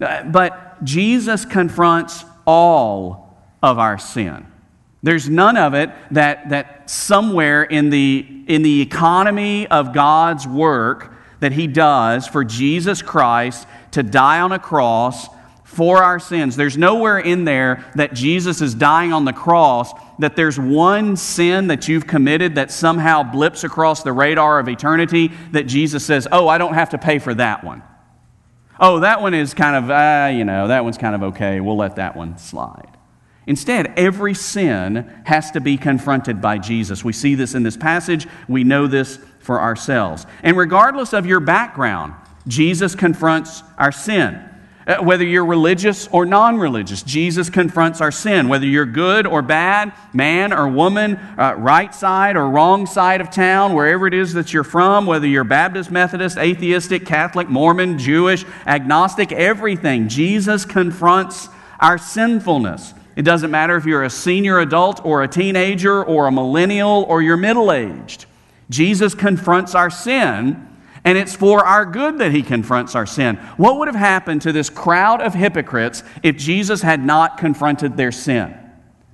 Uh, 0.00 0.24
but 0.24 0.82
Jesus 0.82 1.44
confronts 1.44 2.24
all 2.46 3.38
of 3.62 3.78
our 3.78 3.98
sin. 3.98 4.46
There's 5.02 5.28
none 5.28 5.58
of 5.58 5.74
it 5.74 5.90
that, 6.12 6.48
that 6.48 6.88
somewhere 6.88 7.62
in 7.62 7.90
the, 7.90 8.26
in 8.48 8.62
the 8.62 8.80
economy 8.80 9.66
of 9.66 9.92
God's 9.92 10.46
work 10.46 11.14
that 11.40 11.52
He 11.52 11.66
does 11.66 12.26
for 12.26 12.42
Jesus 12.44 13.02
Christ 13.02 13.68
to 13.90 14.02
die 14.02 14.40
on 14.40 14.52
a 14.52 14.58
cross 14.58 15.28
for 15.74 16.02
our 16.02 16.18
sins. 16.18 16.56
There's 16.56 16.78
nowhere 16.78 17.18
in 17.18 17.44
there 17.44 17.84
that 17.96 18.14
Jesus 18.14 18.60
is 18.60 18.74
dying 18.74 19.12
on 19.12 19.24
the 19.24 19.32
cross 19.32 19.92
that 20.18 20.36
there's 20.36 20.58
one 20.58 21.16
sin 21.16 21.66
that 21.66 21.88
you've 21.88 22.06
committed 22.06 22.54
that 22.54 22.70
somehow 22.70 23.22
blips 23.22 23.64
across 23.64 24.02
the 24.02 24.12
radar 24.12 24.58
of 24.58 24.68
eternity 24.68 25.32
that 25.52 25.64
Jesus 25.64 26.04
says, 26.04 26.28
Oh, 26.30 26.48
I 26.48 26.58
don't 26.58 26.74
have 26.74 26.90
to 26.90 26.98
pay 26.98 27.18
for 27.18 27.34
that 27.34 27.64
one. 27.64 27.82
Oh, 28.78 29.00
that 29.00 29.20
one 29.20 29.34
is 29.34 29.54
kind 29.54 29.76
of, 29.76 29.90
uh, 29.90 30.30
you 30.36 30.44
know, 30.44 30.68
that 30.68 30.84
one's 30.84 30.98
kind 30.98 31.14
of 31.14 31.22
okay. 31.24 31.60
We'll 31.60 31.76
let 31.76 31.96
that 31.96 32.16
one 32.16 32.38
slide. 32.38 32.96
Instead, 33.46 33.92
every 33.96 34.34
sin 34.34 35.22
has 35.24 35.50
to 35.50 35.60
be 35.60 35.76
confronted 35.76 36.40
by 36.40 36.58
Jesus. 36.58 37.04
We 37.04 37.12
see 37.12 37.34
this 37.34 37.54
in 37.54 37.62
this 37.62 37.76
passage. 37.76 38.26
We 38.48 38.64
know 38.64 38.86
this 38.86 39.18
for 39.40 39.60
ourselves. 39.60 40.26
And 40.42 40.56
regardless 40.56 41.12
of 41.12 41.26
your 41.26 41.40
background, 41.40 42.14
Jesus 42.48 42.94
confronts 42.94 43.62
our 43.76 43.92
sin. 43.92 44.42
Uh, 44.86 44.96
whether 44.98 45.24
you're 45.24 45.46
religious 45.46 46.08
or 46.08 46.26
non 46.26 46.58
religious, 46.58 47.02
Jesus 47.02 47.48
confronts 47.48 48.02
our 48.02 48.12
sin. 48.12 48.48
Whether 48.48 48.66
you're 48.66 48.84
good 48.84 49.26
or 49.26 49.40
bad, 49.40 49.94
man 50.12 50.52
or 50.52 50.68
woman, 50.68 51.16
uh, 51.38 51.54
right 51.56 51.94
side 51.94 52.36
or 52.36 52.48
wrong 52.50 52.84
side 52.84 53.22
of 53.22 53.30
town, 53.30 53.72
wherever 53.72 54.06
it 54.06 54.12
is 54.12 54.34
that 54.34 54.52
you're 54.52 54.62
from, 54.62 55.06
whether 55.06 55.26
you're 55.26 55.42
Baptist, 55.44 55.90
Methodist, 55.90 56.36
atheistic, 56.36 57.06
Catholic, 57.06 57.48
Mormon, 57.48 57.98
Jewish, 57.98 58.44
agnostic, 58.66 59.32
everything, 59.32 60.08
Jesus 60.08 60.66
confronts 60.66 61.48
our 61.80 61.96
sinfulness. 61.96 62.92
It 63.16 63.22
doesn't 63.22 63.50
matter 63.50 63.76
if 63.76 63.86
you're 63.86 64.04
a 64.04 64.10
senior 64.10 64.58
adult 64.58 65.02
or 65.04 65.22
a 65.22 65.28
teenager 65.28 66.04
or 66.04 66.26
a 66.26 66.32
millennial 66.32 67.06
or 67.08 67.22
you're 67.22 67.38
middle 67.38 67.72
aged. 67.72 68.26
Jesus 68.68 69.14
confronts 69.14 69.74
our 69.74 69.88
sin 69.88 70.68
and 71.04 71.18
it's 71.18 71.36
for 71.36 71.64
our 71.64 71.84
good 71.84 72.18
that 72.18 72.32
he 72.32 72.42
confronts 72.42 72.94
our 72.94 73.06
sin. 73.06 73.36
What 73.58 73.78
would 73.78 73.88
have 73.88 73.94
happened 73.94 74.42
to 74.42 74.52
this 74.52 74.70
crowd 74.70 75.20
of 75.20 75.34
hypocrites 75.34 76.02
if 76.22 76.36
Jesus 76.36 76.80
had 76.80 77.04
not 77.04 77.36
confronted 77.36 77.96
their 77.96 78.12
sin? 78.12 78.58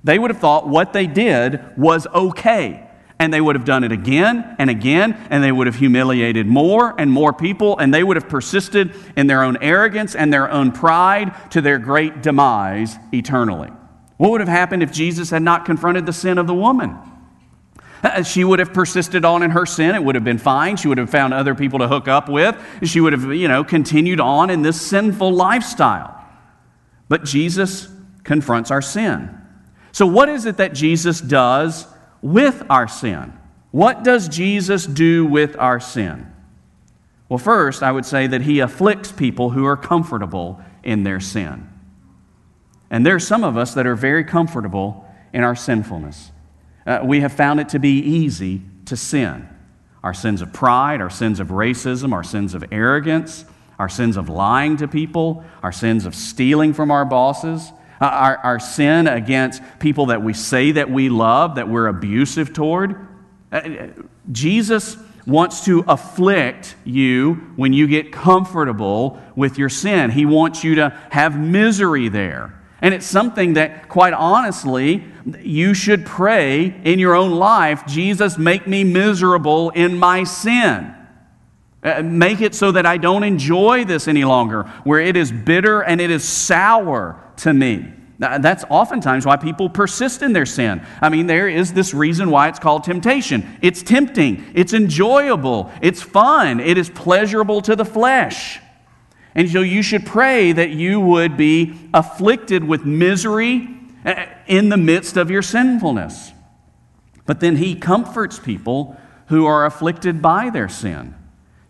They 0.03 0.17
would 0.17 0.31
have 0.31 0.39
thought 0.39 0.67
what 0.67 0.93
they 0.93 1.05
did 1.05 1.77
was 1.77 2.07
okay. 2.07 2.87
And 3.19 3.31
they 3.31 3.41
would 3.41 3.55
have 3.55 3.65
done 3.65 3.83
it 3.83 3.91
again 3.91 4.55
and 4.57 4.67
again, 4.67 5.15
and 5.29 5.43
they 5.43 5.51
would 5.51 5.67
have 5.67 5.75
humiliated 5.75 6.47
more 6.47 6.95
and 6.99 7.11
more 7.11 7.33
people, 7.33 7.77
and 7.77 7.93
they 7.93 8.03
would 8.03 8.17
have 8.17 8.27
persisted 8.27 8.95
in 9.15 9.27
their 9.27 9.43
own 9.43 9.57
arrogance 9.61 10.15
and 10.15 10.33
their 10.33 10.49
own 10.49 10.71
pride 10.71 11.51
to 11.51 11.61
their 11.61 11.77
great 11.77 12.23
demise 12.23 12.97
eternally. 13.13 13.69
What 14.17 14.31
would 14.31 14.41
have 14.41 14.49
happened 14.49 14.81
if 14.81 14.91
Jesus 14.91 15.29
had 15.29 15.43
not 15.43 15.65
confronted 15.65 16.07
the 16.07 16.13
sin 16.13 16.39
of 16.39 16.47
the 16.47 16.55
woman? 16.55 16.97
Uh, 18.03 18.23
she 18.23 18.43
would 18.43 18.59
have 18.59 18.73
persisted 18.73 19.23
on 19.25 19.43
in 19.43 19.51
her 19.51 19.65
sin. 19.65 19.93
It 19.95 20.03
would 20.03 20.15
have 20.15 20.23
been 20.23 20.37
fine. 20.37 20.75
She 20.75 20.87
would 20.87 20.97
have 20.97 21.09
found 21.09 21.33
other 21.33 21.53
people 21.53 21.79
to 21.79 21.87
hook 21.87 22.07
up 22.07 22.29
with. 22.29 22.55
She 22.83 22.99
would 22.99 23.13
have, 23.13 23.31
you 23.33 23.47
know, 23.47 23.63
continued 23.63 24.19
on 24.19 24.49
in 24.49 24.61
this 24.61 24.81
sinful 24.81 25.31
lifestyle. 25.33 26.17
But 27.07 27.25
Jesus 27.25 27.87
confronts 28.23 28.71
our 28.71 28.81
sin. 28.81 29.37
So, 29.91 30.07
what 30.07 30.29
is 30.29 30.45
it 30.45 30.57
that 30.57 30.73
Jesus 30.73 31.21
does 31.21 31.85
with 32.21 32.63
our 32.69 32.87
sin? 32.87 33.33
What 33.71 34.03
does 34.03 34.27
Jesus 34.27 34.85
do 34.85 35.25
with 35.25 35.57
our 35.57 35.79
sin? 35.79 36.31
Well, 37.29 37.37
first, 37.37 37.83
I 37.83 37.91
would 37.91 38.05
say 38.05 38.27
that 38.27 38.41
he 38.41 38.59
afflicts 38.59 39.11
people 39.11 39.51
who 39.51 39.65
are 39.65 39.77
comfortable 39.77 40.61
in 40.83 41.03
their 41.03 41.19
sin. 41.19 41.69
And 42.89 43.05
there 43.05 43.15
are 43.15 43.19
some 43.19 43.45
of 43.45 43.55
us 43.55 43.73
that 43.75 43.87
are 43.87 43.95
very 43.95 44.25
comfortable 44.25 45.05
in 45.31 45.43
our 45.43 45.55
sinfulness. 45.55 46.31
Uh, 46.85 47.01
we 47.03 47.21
have 47.21 47.33
found 47.33 47.59
it 47.59 47.69
to 47.69 47.79
be 47.79 47.99
easy 47.99 48.61
to 48.85 48.95
sin. 48.97 49.47
Our 50.03 50.13
sins 50.13 50.41
of 50.41 50.51
pride, 50.51 51.01
our 51.01 51.09
sins 51.09 51.39
of 51.39 51.49
racism, 51.49 52.11
our 52.13 52.23
sins 52.23 52.53
of 52.53 52.63
arrogance, 52.71 53.45
our 53.77 53.89
sins 53.89 54.17
of 54.17 54.29
lying 54.29 54.77
to 54.77 54.87
people, 54.87 55.43
our 55.61 55.71
sins 55.71 56.05
of 56.05 56.15
stealing 56.15 56.73
from 56.73 56.91
our 56.91 57.05
bosses. 57.05 57.71
uh, 58.01 58.05
our, 58.05 58.37
our 58.37 58.59
sin 58.59 59.07
against 59.07 59.61
people 59.79 60.07
that 60.07 60.23
we 60.23 60.33
say 60.33 60.71
that 60.71 60.89
we 60.89 61.07
love, 61.07 61.55
that 61.55 61.69
we're 61.69 61.87
abusive 61.87 62.51
toward. 62.51 63.07
Uh, 63.51 63.87
Jesus 64.31 64.97
wants 65.27 65.65
to 65.65 65.85
afflict 65.87 66.75
you 66.83 67.35
when 67.55 67.73
you 67.73 67.85
get 67.85 68.11
comfortable 68.11 69.21
with 69.35 69.59
your 69.59 69.69
sin. 69.69 70.09
He 70.09 70.25
wants 70.25 70.63
you 70.63 70.75
to 70.75 70.89
have 71.11 71.39
misery 71.39 72.09
there. 72.09 72.59
And 72.81 72.93
it's 72.93 73.05
something 73.05 73.53
that, 73.53 73.89
quite 73.89 74.13
honestly, 74.13 75.03
you 75.39 75.73
should 75.75 76.05
pray 76.05 76.75
in 76.83 76.97
your 76.97 77.13
own 77.15 77.31
life 77.31 77.85
Jesus, 77.85 78.37
make 78.37 78.67
me 78.67 78.83
miserable 78.83 79.69
in 79.69 79.97
my 79.97 80.23
sin. 80.23 80.95
Uh, 81.83 82.01
make 82.03 82.41
it 82.41 82.53
so 82.53 82.71
that 82.71 82.85
I 82.85 82.97
don't 82.97 83.23
enjoy 83.23 83.85
this 83.85 84.07
any 84.07 84.23
longer, 84.23 84.63
where 84.83 84.99
it 84.99 85.15
is 85.15 85.31
bitter 85.31 85.81
and 85.81 85.99
it 85.99 86.11
is 86.11 86.23
sour 86.23 87.19
to 87.37 87.53
me. 87.53 87.91
That's 88.19 88.63
oftentimes 88.69 89.25
why 89.25 89.37
people 89.37 89.67
persist 89.67 90.21
in 90.21 90.31
their 90.31 90.45
sin. 90.45 90.85
I 91.01 91.09
mean, 91.09 91.25
there 91.25 91.49
is 91.49 91.73
this 91.73 91.91
reason 91.91 92.29
why 92.29 92.49
it's 92.49 92.59
called 92.59 92.83
temptation. 92.83 93.57
It's 93.63 93.81
tempting, 93.81 94.45
it's 94.53 94.73
enjoyable, 94.73 95.71
it's 95.81 96.03
fun, 96.03 96.59
it 96.59 96.77
is 96.77 96.87
pleasurable 96.87 97.61
to 97.61 97.75
the 97.75 97.85
flesh. 97.85 98.59
And 99.35 99.49
so 99.49 99.61
you 99.61 99.81
should 99.81 100.05
pray 100.05 100.51
that 100.51 100.71
you 100.71 100.99
would 100.99 101.37
be 101.37 101.73
afflicted 101.93 102.63
with 102.63 102.85
misery 102.85 103.69
uh, 104.05 104.25
in 104.47 104.69
the 104.69 104.77
midst 104.77 105.17
of 105.17 105.31
your 105.31 105.41
sinfulness. 105.41 106.31
But 107.25 107.39
then 107.39 107.55
he 107.55 107.75
comforts 107.75 108.39
people 108.39 108.97
who 109.27 109.45
are 109.45 109.65
afflicted 109.65 110.21
by 110.21 110.49
their 110.49 110.67
sin. 110.67 111.15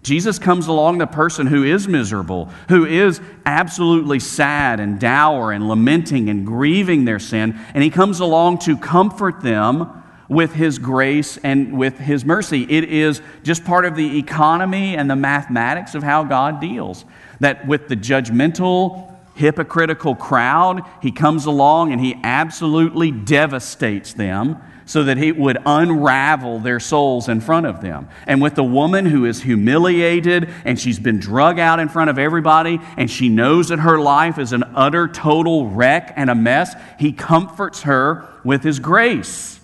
Jesus 0.04 0.40
comes 0.40 0.66
along 0.66 0.98
the 0.98 1.06
person 1.06 1.46
who 1.46 1.64
is 1.64 1.88
miserable, 1.88 2.46
who 2.70 2.86
is 2.86 3.22
absolutely 3.46 4.20
sad 4.20 4.80
and 4.80 5.00
dour 5.00 5.52
and 5.52 5.68
lamenting 5.68 6.30
and 6.30 6.46
grieving 6.46 7.06
their 7.06 7.20
sin, 7.20 7.60
and 7.76 7.84
he 7.84 7.92
comes 7.92 8.20
along 8.20 8.58
to 8.60 8.76
comfort 8.78 9.42
them 9.42 10.02
with 10.28 10.54
his 10.54 10.80
grace 10.80 11.38
and 11.44 11.78
with 11.78 12.00
his 12.00 12.26
mercy. 12.26 12.64
It 12.64 12.86
is 12.86 13.22
just 13.44 13.64
part 13.64 13.86
of 13.86 13.96
the 13.96 14.18
economy 14.18 14.96
and 14.96 15.10
the 15.10 15.16
mathematics 15.16 15.94
of 15.94 16.02
how 16.02 16.24
God 16.24 16.60
deals. 16.60 17.06
That 17.42 17.68
with 17.68 17.90
the 17.90 17.96
judgmental, 17.96 19.14
hypocritical 19.36 20.16
crowd, 20.16 20.84
he 21.02 21.12
comes 21.12 21.46
along 21.46 21.92
and 21.92 22.00
he 22.00 22.16
absolutely 22.24 23.12
devastates 23.12 24.14
them 24.14 24.58
so 24.86 25.04
that 25.04 25.18
he 25.18 25.32
would 25.32 25.58
unravel 25.66 26.60
their 26.60 26.80
souls 26.80 27.30
in 27.30 27.40
front 27.40 27.66
of 27.66 27.82
them. 27.82 28.10
And 28.28 28.42
with 28.42 28.56
the 28.56 28.64
woman 28.64 29.06
who 29.06 29.26
is 29.26 29.42
humiliated 29.42 30.50
and 30.66 30.78
she's 30.78 31.00
been 31.00 31.18
drug 31.18 31.60
out 31.60 31.80
in 31.80 31.88
front 31.88 32.10
of 32.10 32.20
everybody 32.20 32.80
and 32.98 33.10
she 33.10 33.30
knows 33.30 33.70
that 33.70 33.80
her 33.80 34.00
life 34.00 34.38
is 34.38 34.52
an 34.52 34.64
utter 34.76 35.08
total 35.08 35.68
wreck 35.68 36.12
and 36.18 36.30
a 36.30 36.36
mess, 36.36 36.76
he 37.00 37.14
comforts 37.14 37.84
her 37.84 38.28
with 38.44 38.64
his 38.64 38.80
grace. 38.80 39.62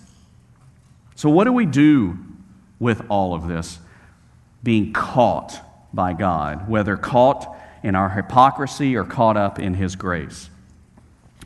So, 1.14 1.28
what 1.28 1.44
do 1.44 1.52
we 1.52 1.66
do 1.66 2.16
with 2.78 3.02
all 3.10 3.34
of 3.34 3.48
this? 3.48 3.80
Being 4.62 4.92
caught 4.92 5.60
by 5.92 6.14
God, 6.14 6.68
whether 6.68 6.96
caught 6.96 7.57
in 7.82 7.94
our 7.94 8.10
hypocrisy 8.10 8.96
or 8.96 9.04
caught 9.04 9.36
up 9.36 9.58
in 9.58 9.74
his 9.74 9.96
grace. 9.96 10.50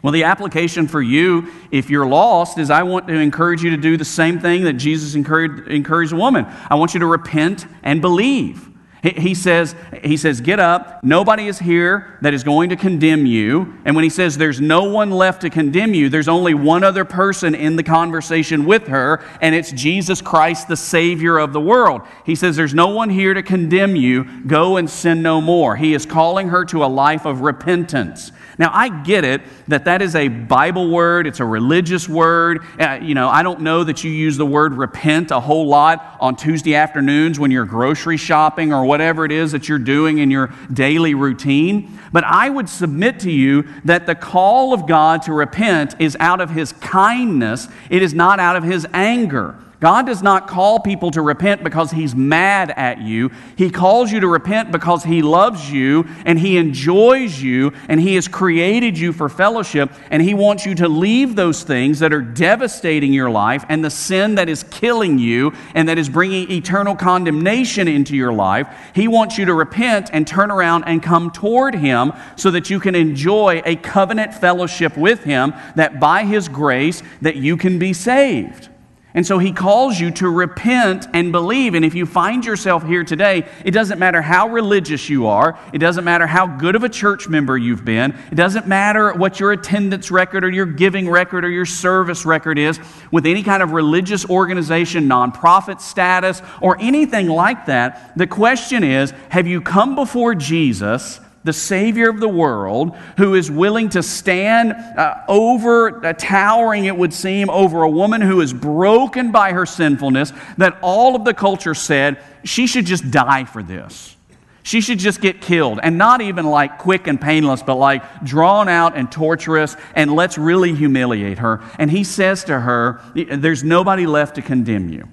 Well, 0.02 0.12
the 0.12 0.24
application 0.24 0.88
for 0.88 1.00
you, 1.00 1.52
if 1.70 1.88
you're 1.88 2.06
lost, 2.06 2.58
is 2.58 2.70
I 2.70 2.82
want 2.82 3.06
to 3.06 3.14
encourage 3.14 3.62
you 3.62 3.70
to 3.70 3.76
do 3.76 3.96
the 3.96 4.04
same 4.04 4.40
thing 4.40 4.64
that 4.64 4.72
Jesus 4.74 5.14
encouraged, 5.14 5.68
encouraged 5.68 6.12
a 6.12 6.16
woman. 6.16 6.46
I 6.68 6.74
want 6.74 6.94
you 6.94 7.00
to 7.00 7.06
repent 7.06 7.66
and 7.84 8.00
believe. 8.00 8.68
He 9.02 9.34
says, 9.34 9.74
he 10.04 10.16
says, 10.16 10.40
Get 10.40 10.60
up. 10.60 11.02
Nobody 11.02 11.48
is 11.48 11.58
here 11.58 12.18
that 12.20 12.34
is 12.34 12.44
going 12.44 12.70
to 12.70 12.76
condemn 12.76 13.26
you. 13.26 13.76
And 13.84 13.96
when 13.96 14.04
he 14.04 14.10
says 14.10 14.38
there's 14.38 14.60
no 14.60 14.84
one 14.84 15.10
left 15.10 15.40
to 15.40 15.50
condemn 15.50 15.92
you, 15.92 16.08
there's 16.08 16.28
only 16.28 16.54
one 16.54 16.84
other 16.84 17.04
person 17.04 17.56
in 17.56 17.74
the 17.74 17.82
conversation 17.82 18.64
with 18.64 18.86
her, 18.86 19.20
and 19.40 19.56
it's 19.56 19.72
Jesus 19.72 20.22
Christ, 20.22 20.68
the 20.68 20.76
Savior 20.76 21.38
of 21.38 21.52
the 21.52 21.60
world. 21.60 22.02
He 22.24 22.36
says, 22.36 22.54
There's 22.54 22.74
no 22.74 22.90
one 22.90 23.10
here 23.10 23.34
to 23.34 23.42
condemn 23.42 23.96
you. 23.96 24.42
Go 24.46 24.76
and 24.76 24.88
sin 24.88 25.20
no 25.20 25.40
more. 25.40 25.74
He 25.74 25.94
is 25.94 26.06
calling 26.06 26.50
her 26.50 26.64
to 26.66 26.84
a 26.84 26.86
life 26.86 27.26
of 27.26 27.40
repentance. 27.40 28.30
Now, 28.58 28.70
I 28.72 29.02
get 29.02 29.24
it 29.24 29.42
that 29.68 29.86
that 29.86 30.02
is 30.02 30.14
a 30.14 30.28
Bible 30.28 30.90
word, 30.90 31.26
it's 31.26 31.40
a 31.40 31.44
religious 31.44 32.08
word. 32.08 32.64
Uh, 32.78 32.98
you 33.00 33.14
know, 33.14 33.28
I 33.28 33.42
don't 33.42 33.60
know 33.60 33.84
that 33.84 34.04
you 34.04 34.10
use 34.10 34.36
the 34.36 34.46
word 34.46 34.74
repent 34.74 35.30
a 35.30 35.40
whole 35.40 35.66
lot 35.66 36.16
on 36.20 36.36
Tuesday 36.36 36.74
afternoons 36.74 37.38
when 37.38 37.50
you're 37.50 37.64
grocery 37.64 38.16
shopping 38.16 38.72
or 38.72 38.84
whatever 38.84 39.24
it 39.24 39.32
is 39.32 39.52
that 39.52 39.68
you're 39.68 39.78
doing 39.78 40.18
in 40.18 40.30
your 40.30 40.52
daily 40.72 41.14
routine. 41.14 41.98
But 42.12 42.24
I 42.24 42.50
would 42.50 42.68
submit 42.68 43.20
to 43.20 43.30
you 43.30 43.66
that 43.84 44.06
the 44.06 44.14
call 44.14 44.74
of 44.74 44.86
God 44.86 45.22
to 45.22 45.32
repent 45.32 45.94
is 45.98 46.16
out 46.20 46.40
of 46.40 46.50
His 46.50 46.72
kindness, 46.74 47.68
it 47.88 48.02
is 48.02 48.12
not 48.12 48.38
out 48.38 48.56
of 48.56 48.64
His 48.64 48.86
anger. 48.92 49.56
God 49.82 50.06
does 50.06 50.22
not 50.22 50.46
call 50.46 50.78
people 50.78 51.10
to 51.10 51.20
repent 51.20 51.64
because 51.64 51.90
He's 51.90 52.14
mad 52.14 52.72
at 52.76 53.00
you. 53.00 53.32
He 53.56 53.68
calls 53.68 54.12
you 54.12 54.20
to 54.20 54.28
repent 54.28 54.70
because 54.70 55.02
He 55.02 55.22
loves 55.22 55.72
you 55.72 56.06
and 56.24 56.38
He 56.38 56.56
enjoys 56.56 57.42
you 57.42 57.72
and 57.88 58.00
He 58.00 58.14
has 58.14 58.28
created 58.28 58.96
you 58.96 59.12
for 59.12 59.28
fellowship 59.28 59.90
and 60.12 60.22
He 60.22 60.34
wants 60.34 60.64
you 60.64 60.76
to 60.76 60.88
leave 60.88 61.34
those 61.34 61.64
things 61.64 61.98
that 61.98 62.12
are 62.12 62.22
devastating 62.22 63.12
your 63.12 63.28
life 63.28 63.64
and 63.68 63.84
the 63.84 63.90
sin 63.90 64.36
that 64.36 64.48
is 64.48 64.62
killing 64.62 65.18
you 65.18 65.52
and 65.74 65.88
that 65.88 65.98
is 65.98 66.08
bringing 66.08 66.48
eternal 66.52 66.94
condemnation 66.94 67.88
into 67.88 68.14
your 68.14 68.32
life. 68.32 68.68
He 68.94 69.08
wants 69.08 69.36
you 69.36 69.46
to 69.46 69.52
repent 69.52 70.10
and 70.12 70.28
turn 70.28 70.52
around 70.52 70.84
and 70.84 71.02
come 71.02 71.32
toward 71.32 71.74
Him 71.74 72.12
so 72.36 72.52
that 72.52 72.70
you 72.70 72.78
can 72.78 72.94
enjoy 72.94 73.62
a 73.64 73.74
covenant 73.74 74.32
fellowship 74.32 74.96
with 74.96 75.24
Him 75.24 75.52
that 75.74 75.98
by 75.98 76.22
His 76.22 76.48
grace 76.48 77.02
that 77.20 77.34
you 77.34 77.56
can 77.56 77.80
be 77.80 77.92
saved. 77.92 78.68
And 79.14 79.26
so 79.26 79.38
he 79.38 79.52
calls 79.52 80.00
you 80.00 80.10
to 80.12 80.28
repent 80.28 81.06
and 81.12 81.32
believe. 81.32 81.74
And 81.74 81.84
if 81.84 81.94
you 81.94 82.06
find 82.06 82.44
yourself 82.44 82.84
here 82.84 83.04
today, 83.04 83.46
it 83.64 83.72
doesn't 83.72 83.98
matter 83.98 84.22
how 84.22 84.48
religious 84.48 85.10
you 85.10 85.26
are, 85.26 85.58
it 85.72 85.78
doesn't 85.78 86.04
matter 86.04 86.26
how 86.26 86.46
good 86.46 86.74
of 86.74 86.82
a 86.82 86.88
church 86.88 87.28
member 87.28 87.58
you've 87.58 87.84
been, 87.84 88.16
it 88.30 88.36
doesn't 88.36 88.66
matter 88.66 89.12
what 89.12 89.38
your 89.38 89.52
attendance 89.52 90.10
record 90.10 90.44
or 90.44 90.50
your 90.50 90.66
giving 90.66 91.10
record 91.10 91.44
or 91.44 91.50
your 91.50 91.66
service 91.66 92.24
record 92.24 92.58
is 92.58 92.80
with 93.10 93.26
any 93.26 93.42
kind 93.42 93.62
of 93.62 93.72
religious 93.72 94.28
organization, 94.30 95.08
nonprofit 95.08 95.80
status, 95.80 96.40
or 96.60 96.78
anything 96.80 97.28
like 97.28 97.66
that. 97.66 98.16
The 98.16 98.26
question 98.26 98.82
is 98.82 99.12
have 99.28 99.46
you 99.46 99.60
come 99.60 99.94
before 99.94 100.34
Jesus? 100.34 101.20
The 101.44 101.52
Savior 101.52 102.08
of 102.08 102.20
the 102.20 102.28
world, 102.28 102.96
who 103.16 103.34
is 103.34 103.50
willing 103.50 103.88
to 103.90 104.02
stand 104.02 104.72
uh, 104.72 105.22
over, 105.28 106.04
uh, 106.04 106.12
towering, 106.12 106.84
it 106.84 106.96
would 106.96 107.12
seem, 107.12 107.50
over 107.50 107.82
a 107.82 107.90
woman 107.90 108.20
who 108.20 108.40
is 108.40 108.52
broken 108.52 109.32
by 109.32 109.52
her 109.52 109.66
sinfulness, 109.66 110.32
that 110.58 110.78
all 110.82 111.16
of 111.16 111.24
the 111.24 111.34
culture 111.34 111.74
said 111.74 112.22
she 112.44 112.66
should 112.66 112.86
just 112.86 113.10
die 113.10 113.44
for 113.44 113.62
this. 113.62 114.16
She 114.64 114.80
should 114.80 115.00
just 115.00 115.20
get 115.20 115.40
killed, 115.40 115.80
and 115.82 115.98
not 115.98 116.20
even 116.20 116.46
like 116.46 116.78
quick 116.78 117.08
and 117.08 117.20
painless, 117.20 117.64
but 117.64 117.74
like 117.74 118.22
drawn 118.22 118.68
out 118.68 118.96
and 118.96 119.10
torturous, 119.10 119.76
and 119.96 120.14
let's 120.14 120.38
really 120.38 120.72
humiliate 120.72 121.38
her. 121.38 121.60
And 121.80 121.90
he 121.90 122.04
says 122.04 122.44
to 122.44 122.60
her, 122.60 123.00
There's 123.14 123.64
nobody 123.64 124.06
left 124.06 124.36
to 124.36 124.42
condemn 124.42 124.88
you. 124.88 125.08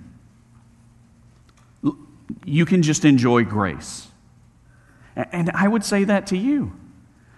You 2.46 2.66
can 2.66 2.84
just 2.84 3.06
enjoy 3.06 3.44
grace. 3.44 4.09
And 5.16 5.52
I 5.54 5.68
would 5.68 5.84
say 5.84 6.04
that 6.06 6.28
to 6.28 6.38
you. 6.38 6.74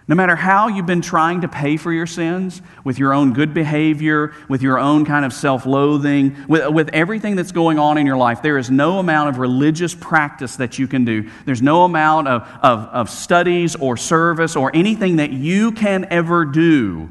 No 0.08 0.16
matter 0.16 0.34
how 0.34 0.66
you've 0.66 0.86
been 0.86 1.00
trying 1.00 1.42
to 1.42 1.48
pay 1.48 1.76
for 1.76 1.92
your 1.92 2.06
sins 2.06 2.60
with 2.82 2.98
your 2.98 3.14
own 3.14 3.32
good 3.32 3.54
behavior, 3.54 4.34
with 4.48 4.60
your 4.60 4.78
own 4.78 5.04
kind 5.04 5.24
of 5.24 5.32
self 5.32 5.64
loathing, 5.64 6.36
with, 6.48 6.68
with 6.70 6.88
everything 6.92 7.36
that's 7.36 7.52
going 7.52 7.78
on 7.78 7.98
in 7.98 8.06
your 8.06 8.16
life, 8.16 8.42
there 8.42 8.58
is 8.58 8.68
no 8.68 8.98
amount 8.98 9.28
of 9.28 9.38
religious 9.38 9.94
practice 9.94 10.56
that 10.56 10.78
you 10.78 10.88
can 10.88 11.04
do. 11.04 11.30
There's 11.44 11.62
no 11.62 11.84
amount 11.84 12.26
of, 12.26 12.42
of, 12.62 12.80
of 12.88 13.10
studies 13.10 13.76
or 13.76 13.96
service 13.96 14.56
or 14.56 14.74
anything 14.74 15.16
that 15.16 15.32
you 15.32 15.70
can 15.70 16.06
ever 16.10 16.44
do 16.44 17.08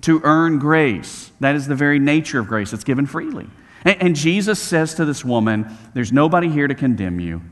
to 0.00 0.20
earn 0.24 0.58
grace. 0.58 1.30
That 1.38 1.54
is 1.54 1.68
the 1.68 1.76
very 1.76 2.00
nature 2.00 2.40
of 2.40 2.48
grace, 2.48 2.72
it's 2.72 2.84
given 2.84 3.06
freely. 3.06 3.48
And, 3.84 4.02
and 4.02 4.16
Jesus 4.16 4.60
says 4.60 4.94
to 4.94 5.04
this 5.04 5.24
woman, 5.24 5.68
There's 5.94 6.12
nobody 6.12 6.48
here 6.48 6.66
to 6.66 6.74
condemn 6.74 7.20
you, 7.20 7.42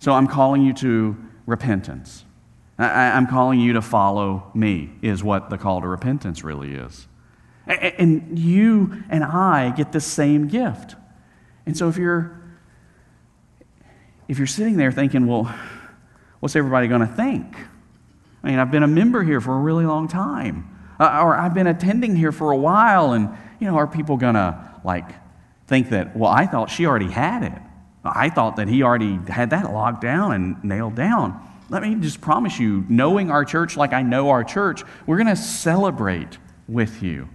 so 0.00 0.12
I'm 0.12 0.26
calling 0.26 0.62
you 0.62 0.74
to 0.74 1.16
repentance. 1.48 2.26
I, 2.78 3.16
am 3.16 3.26
calling 3.26 3.58
you 3.58 3.72
to 3.72 3.82
follow 3.82 4.50
me, 4.54 4.90
is 5.02 5.24
what 5.24 5.48
the 5.48 5.56
call 5.58 5.80
to 5.80 5.88
repentance 5.88 6.44
really 6.44 6.74
is. 6.74 7.08
And 7.66 8.38
you 8.38 9.02
and 9.08 9.24
I 9.24 9.70
get 9.70 9.90
the 9.92 10.00
same 10.00 10.46
gift. 10.46 10.94
And 11.66 11.76
so 11.76 11.88
if 11.88 11.96
you're 11.96 12.40
if 14.28 14.36
you're 14.36 14.46
sitting 14.46 14.76
there 14.76 14.92
thinking, 14.92 15.26
well, 15.26 15.52
what's 16.40 16.54
everybody 16.54 16.86
going 16.86 17.00
to 17.00 17.06
think? 17.06 17.56
I 18.42 18.50
mean, 18.50 18.58
I've 18.58 18.70
been 18.70 18.82
a 18.82 18.88
member 18.88 19.22
here 19.22 19.40
for 19.40 19.54
a 19.56 19.58
really 19.58 19.86
long 19.86 20.06
time. 20.06 20.76
Uh, 21.00 21.22
or 21.22 21.34
I've 21.34 21.54
been 21.54 21.66
attending 21.66 22.14
here 22.14 22.32
for 22.32 22.50
a 22.50 22.56
while, 22.56 23.12
and, 23.12 23.30
you 23.58 23.66
know, 23.66 23.76
are 23.76 23.86
people 23.86 24.18
going 24.18 24.34
to, 24.34 24.80
like, 24.84 25.08
think 25.66 25.90
that, 25.90 26.14
well, 26.14 26.30
I 26.30 26.44
thought 26.44 26.68
she 26.68 26.84
already 26.84 27.10
had 27.10 27.42
it? 27.42 27.62
I 28.04 28.30
thought 28.30 28.56
that 28.56 28.68
he 28.68 28.82
already 28.82 29.18
had 29.28 29.50
that 29.50 29.72
locked 29.72 30.00
down 30.00 30.32
and 30.32 30.62
nailed 30.64 30.94
down. 30.94 31.44
Let 31.70 31.82
me 31.82 31.94
just 31.96 32.20
promise 32.20 32.58
you, 32.58 32.84
knowing 32.88 33.30
our 33.30 33.44
church 33.44 33.76
like 33.76 33.92
I 33.92 34.02
know 34.02 34.30
our 34.30 34.44
church, 34.44 34.82
we're 35.06 35.16
going 35.18 35.28
to 35.28 35.36
celebrate 35.36 36.38
with 36.66 37.02
you. 37.02 37.28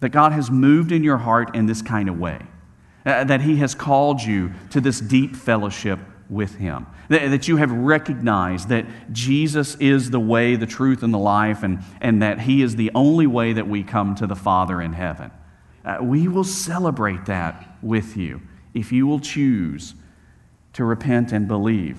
That 0.00 0.10
God 0.10 0.32
has 0.32 0.50
moved 0.50 0.92
in 0.92 1.02
your 1.02 1.16
heart 1.16 1.56
in 1.56 1.66
this 1.66 1.82
kind 1.82 2.08
of 2.08 2.18
way. 2.18 2.40
Uh, 3.04 3.24
that 3.24 3.40
He 3.40 3.56
has 3.56 3.74
called 3.74 4.22
you 4.22 4.52
to 4.70 4.80
this 4.80 5.00
deep 5.00 5.34
fellowship 5.34 5.98
with 6.30 6.56
Him. 6.56 6.86
That, 7.08 7.48
you 7.48 7.56
have 7.56 7.72
recognized 7.72 8.68
that 8.68 8.86
Jesus 9.12 9.74
is 9.76 10.10
the 10.10 10.20
way, 10.20 10.56
the 10.56 10.66
truth, 10.66 11.02
and 11.02 11.12
the 11.12 11.18
life, 11.18 11.62
and, 11.62 11.82
and 12.00 12.22
that 12.22 12.40
He 12.40 12.62
is 12.62 12.76
the 12.76 12.92
only 12.94 13.26
way 13.26 13.54
that 13.54 13.66
we 13.66 13.82
come 13.82 14.14
to 14.16 14.26
the 14.26 14.36
Father 14.36 14.80
in 14.80 14.92
heaven. 14.92 15.30
Uh, 15.84 15.98
we 16.02 16.28
will 16.28 16.44
celebrate 16.44 17.24
that 17.26 17.76
with 17.82 18.16
you 18.16 18.42
if 18.74 18.92
you 18.92 19.06
will 19.06 19.20
choose 19.20 19.94
to 20.74 20.84
repent 20.84 21.32
and 21.32 21.48
believe. 21.48 21.98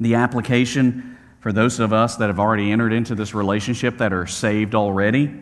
The 0.00 0.14
application 0.14 1.16
for 1.40 1.52
those 1.52 1.78
of 1.78 1.92
us 1.92 2.16
that 2.16 2.26
have 2.26 2.40
already 2.40 2.72
entered 2.72 2.92
into 2.92 3.14
this 3.14 3.32
relationship 3.32 3.98
that 3.98 4.12
are 4.12 4.26
saved 4.26 4.74
already 4.74 5.32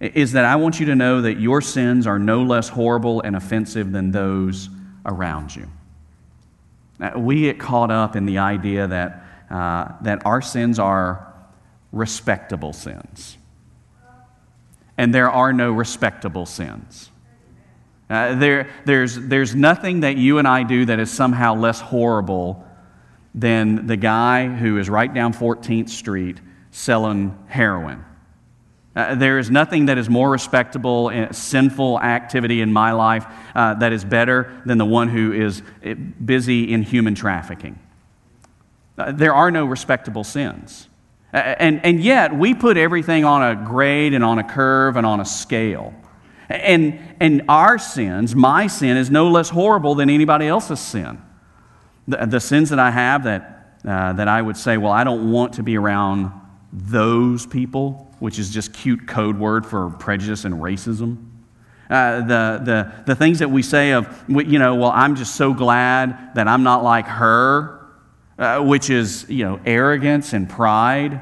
is 0.00 0.32
that 0.32 0.44
I 0.44 0.56
want 0.56 0.80
you 0.80 0.86
to 0.86 0.96
know 0.96 1.20
that 1.20 1.38
your 1.38 1.60
sins 1.60 2.08
are 2.08 2.18
no 2.18 2.42
less 2.42 2.68
horrible 2.68 3.20
and 3.20 3.36
offensive 3.36 3.92
than 3.92 4.10
those 4.10 4.68
around 5.06 5.54
you. 5.54 5.68
Now, 6.98 7.18
we 7.18 7.42
get 7.42 7.60
caught 7.60 7.92
up 7.92 8.16
in 8.16 8.26
the 8.26 8.38
idea 8.38 8.88
that, 8.88 9.24
uh, 9.48 9.92
that 10.00 10.26
our 10.26 10.42
sins 10.42 10.80
are 10.80 11.32
respectable 11.92 12.72
sins. 12.72 13.36
And 14.98 15.14
there 15.14 15.30
are 15.30 15.52
no 15.52 15.70
respectable 15.70 16.46
sins. 16.46 17.11
Uh, 18.12 18.34
there, 18.34 18.68
there's, 18.84 19.16
there's 19.16 19.54
nothing 19.54 20.00
that 20.00 20.18
you 20.18 20.36
and 20.36 20.46
I 20.46 20.64
do 20.64 20.84
that 20.84 21.00
is 21.00 21.10
somehow 21.10 21.54
less 21.54 21.80
horrible 21.80 22.62
than 23.34 23.86
the 23.86 23.96
guy 23.96 24.48
who 24.48 24.76
is 24.76 24.90
right 24.90 25.12
down 25.12 25.32
14th 25.32 25.88
Street 25.88 26.38
selling 26.70 27.38
heroin. 27.48 28.04
Uh, 28.94 29.14
there 29.14 29.38
is 29.38 29.50
nothing 29.50 29.86
that 29.86 29.96
is 29.96 30.10
more 30.10 30.28
respectable, 30.28 31.10
uh, 31.10 31.32
sinful 31.32 31.98
activity 32.00 32.60
in 32.60 32.70
my 32.70 32.92
life 32.92 33.24
uh, 33.54 33.72
that 33.72 33.94
is 33.94 34.04
better 34.04 34.60
than 34.66 34.76
the 34.76 34.84
one 34.84 35.08
who 35.08 35.32
is 35.32 35.62
uh, 35.82 35.94
busy 35.94 36.70
in 36.70 36.82
human 36.82 37.14
trafficking. 37.14 37.78
Uh, 38.98 39.10
there 39.12 39.32
are 39.32 39.50
no 39.50 39.64
respectable 39.64 40.22
sins. 40.22 40.86
Uh, 41.32 41.38
and, 41.38 41.82
and 41.82 41.98
yet, 41.98 42.36
we 42.36 42.52
put 42.52 42.76
everything 42.76 43.24
on 43.24 43.42
a 43.42 43.56
grade 43.64 44.12
and 44.12 44.22
on 44.22 44.38
a 44.38 44.44
curve 44.44 44.98
and 44.98 45.06
on 45.06 45.18
a 45.18 45.24
scale. 45.24 45.94
And, 46.48 46.98
and 47.20 47.42
our 47.48 47.78
sins, 47.78 48.34
my 48.34 48.66
sin, 48.66 48.96
is 48.96 49.10
no 49.10 49.28
less 49.30 49.48
horrible 49.48 49.94
than 49.94 50.10
anybody 50.10 50.46
else's 50.46 50.80
sin. 50.80 51.20
The, 52.08 52.26
the 52.26 52.40
sins 52.40 52.70
that 52.70 52.78
I 52.78 52.90
have 52.90 53.24
that, 53.24 53.82
that 53.82 54.28
I 54.28 54.42
would 54.42 54.56
say, 54.56 54.76
well, 54.76 54.92
I 54.92 55.04
don't 55.04 55.32
want 55.32 55.54
to 55.54 55.62
be 55.62 55.76
around 55.76 56.32
those 56.72 57.46
people 57.46 58.12
which 58.22 58.38
is 58.38 58.50
just 58.50 58.72
cute 58.72 59.08
code 59.08 59.36
word 59.36 59.66
for 59.66 59.90
prejudice 59.90 60.44
and 60.44 60.54
racism. 60.54 61.16
Uh, 61.90 62.20
the, 62.20 62.60
the, 62.64 62.92
the 63.04 63.16
things 63.16 63.40
that 63.40 63.50
we 63.50 63.64
say 63.64 63.94
of, 63.94 64.24
you 64.28 64.60
know, 64.60 64.76
well, 64.76 64.92
I'm 64.94 65.16
just 65.16 65.34
so 65.34 65.52
glad 65.52 66.36
that 66.36 66.46
I'm 66.46 66.62
not 66.62 66.84
like 66.84 67.08
her, 67.08 67.84
uh, 68.38 68.60
which 68.60 68.90
is, 68.90 69.28
you 69.28 69.44
know, 69.44 69.60
arrogance 69.66 70.34
and 70.34 70.48
pride. 70.48 71.20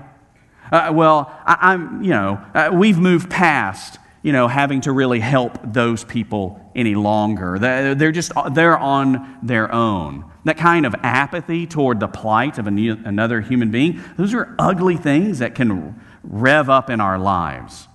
Uh, 0.70 0.90
well, 0.92 1.34
I, 1.46 1.72
am 1.72 2.02
you 2.02 2.10
know, 2.10 2.44
uh, 2.52 2.68
we've 2.70 2.98
moved 2.98 3.30
past, 3.30 3.98
you 4.22 4.32
know, 4.32 4.48
having 4.48 4.82
to 4.82 4.92
really 4.92 5.20
help 5.20 5.58
those 5.62 6.04
people 6.04 6.60
any 6.74 6.94
longer. 6.94 7.58
They're 7.58 8.12
just, 8.12 8.32
they're 8.52 8.78
on 8.78 9.38
their 9.42 9.72
own. 9.72 10.30
That 10.44 10.56
kind 10.56 10.86
of 10.86 10.94
apathy 11.02 11.66
toward 11.66 12.00
the 12.00 12.08
plight 12.08 12.58
of 12.58 12.66
another 12.66 13.40
human 13.40 13.70
being, 13.70 14.02
those 14.16 14.34
are 14.34 14.54
ugly 14.58 14.96
things 14.96 15.38
that 15.38 15.54
can 15.54 16.00
rev 16.22 16.68
up 16.68 16.90
in 16.90 17.00
our 17.00 17.18
lives. 17.18 17.88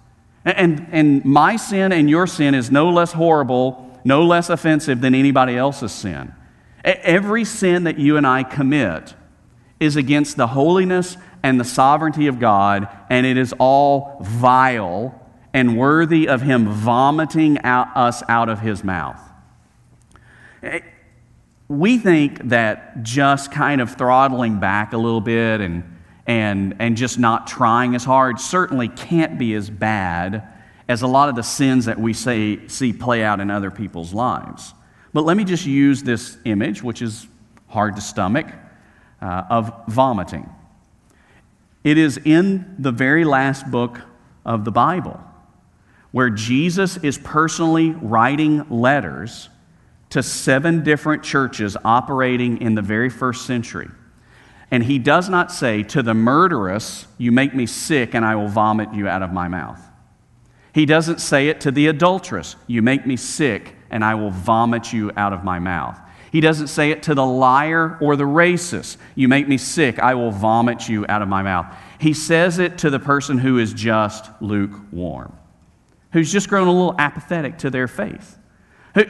And, 0.43 0.87
and 0.91 1.25
my 1.25 1.55
sin 1.55 1.91
and 1.91 2.09
your 2.09 2.27
sin 2.27 2.53
is 2.53 2.69
no 2.71 2.89
less 2.89 3.13
horrible, 3.13 3.99
no 4.03 4.25
less 4.25 4.49
offensive 4.49 5.01
than 5.01 5.15
anybody 5.15 5.57
else's 5.57 5.91
sin. 5.91 6.33
Every 6.83 7.45
sin 7.45 7.85
that 7.85 7.97
you 7.97 8.17
and 8.17 8.27
I 8.27 8.43
commit 8.43 9.15
is 9.79 9.95
against 9.95 10.37
the 10.37 10.47
holiness 10.47 11.17
and 11.41 11.59
the 11.59 11.65
sovereignty 11.65 12.27
of 12.27 12.39
God, 12.39 12.87
and 13.09 13.25
it 13.25 13.37
is 13.37 13.53
all 13.59 14.19
vile 14.21 15.19
and 15.55 15.77
worthy 15.77 16.27
of 16.27 16.41
Him 16.41 16.67
vomiting 16.67 17.59
out, 17.61 17.87
us 17.95 18.21
out 18.27 18.49
of 18.49 18.59
His 18.59 18.83
mouth. 18.83 19.21
We 21.69 21.97
think 21.97 22.49
that 22.49 23.03
just 23.03 23.53
kind 23.53 23.79
of 23.79 23.95
throttling 23.95 24.59
back 24.59 24.91
a 24.91 24.97
little 24.97 25.21
bit 25.21 25.61
and 25.61 25.95
and, 26.27 26.75
and 26.79 26.97
just 26.97 27.19
not 27.19 27.45
trying 27.45 27.93
as 27.93 28.03
hard 28.03 28.39
certainly 28.39 28.87
can't 28.87 29.37
be 29.37 29.53
as 29.53 29.69
bad 29.69 30.51
as 30.87 31.03
a 31.03 31.07
lot 31.07 31.29
of 31.29 31.35
the 31.35 31.43
sins 31.43 31.85
that 31.85 31.99
we 31.99 32.13
say, 32.13 32.67
see 32.67 32.91
play 32.91 33.23
out 33.23 33.39
in 33.39 33.51
other 33.51 33.69
people's 33.69 34.11
lives. 34.11 34.73
But 35.13 35.23
let 35.23 35.37
me 35.37 35.43
just 35.43 35.67
use 35.67 36.01
this 36.01 36.37
image, 36.43 36.81
which 36.81 37.03
is 37.03 37.27
hard 37.67 37.95
to 37.95 38.01
stomach, 38.01 38.47
uh, 39.21 39.43
of 39.51 39.71
vomiting. 39.87 40.49
It 41.83 41.99
is 41.99 42.17
in 42.25 42.75
the 42.79 42.91
very 42.91 43.23
last 43.23 43.69
book 43.69 44.01
of 44.43 44.65
the 44.65 44.71
Bible 44.71 45.23
where 46.15 46.29
Jesus 46.29 46.95
is 46.95 47.17
personally 47.17 47.89
writing 47.89 48.65
letters 48.69 49.49
to 50.09 50.23
seven 50.23 50.81
different 50.81 51.23
churches 51.23 51.75
operating 51.83 52.61
in 52.61 52.73
the 52.73 52.81
very 52.81 53.09
first 53.09 53.45
century. 53.45 53.89
And 54.71 54.81
he 54.81 54.97
does 54.97 55.27
not 55.27 55.51
say, 55.51 55.83
To 55.83 56.01
the 56.01 56.13
murderess, 56.13 57.05
you 57.17 57.33
make 57.33 57.53
me 57.53 57.65
sick 57.65 58.15
and 58.15 58.23
I 58.23 58.37
will 58.37 58.47
vomit 58.47 58.93
you 58.93 59.09
out 59.09 59.23
of 59.23 59.33
my 59.33 59.49
mouth. 59.49 59.81
He 60.73 60.85
doesn't 60.85 61.19
say 61.19 61.49
it 61.49 61.59
to 61.59 61.71
the 61.71 61.87
adulteress, 61.87 62.55
You 62.65 62.81
make 62.81 63.05
me 63.05 63.17
sick 63.17 63.75
and 63.89 64.01
I 64.01 64.15
will 64.15 64.31
vomit 64.31 64.93
you 64.93 65.11
out 65.17 65.33
of 65.33 65.43
my 65.43 65.59
mouth. 65.59 65.99
He 66.31 66.39
doesn't 66.39 66.67
say 66.67 66.91
it 66.91 67.03
to 67.03 67.13
the 67.13 67.25
liar 67.25 67.97
or 67.99 68.15
the 68.15 68.23
racist, 68.23 68.95
You 69.15 69.27
make 69.27 69.49
me 69.49 69.57
sick, 69.57 69.99
I 69.99 70.15
will 70.15 70.31
vomit 70.31 70.87
you 70.87 71.05
out 71.09 71.21
of 71.21 71.27
my 71.27 71.43
mouth. 71.43 71.75
He 71.99 72.13
says 72.13 72.57
it 72.57 72.77
to 72.77 72.89
the 72.89 72.99
person 72.99 73.37
who 73.37 73.57
is 73.57 73.73
just 73.73 74.29
lukewarm, 74.39 75.37
who's 76.15 76.31
just 76.31 76.47
grown 76.47 76.65
a 76.65 76.71
little 76.71 76.95
apathetic 76.97 77.57
to 77.57 77.69
their 77.69 77.89
faith 77.89 78.39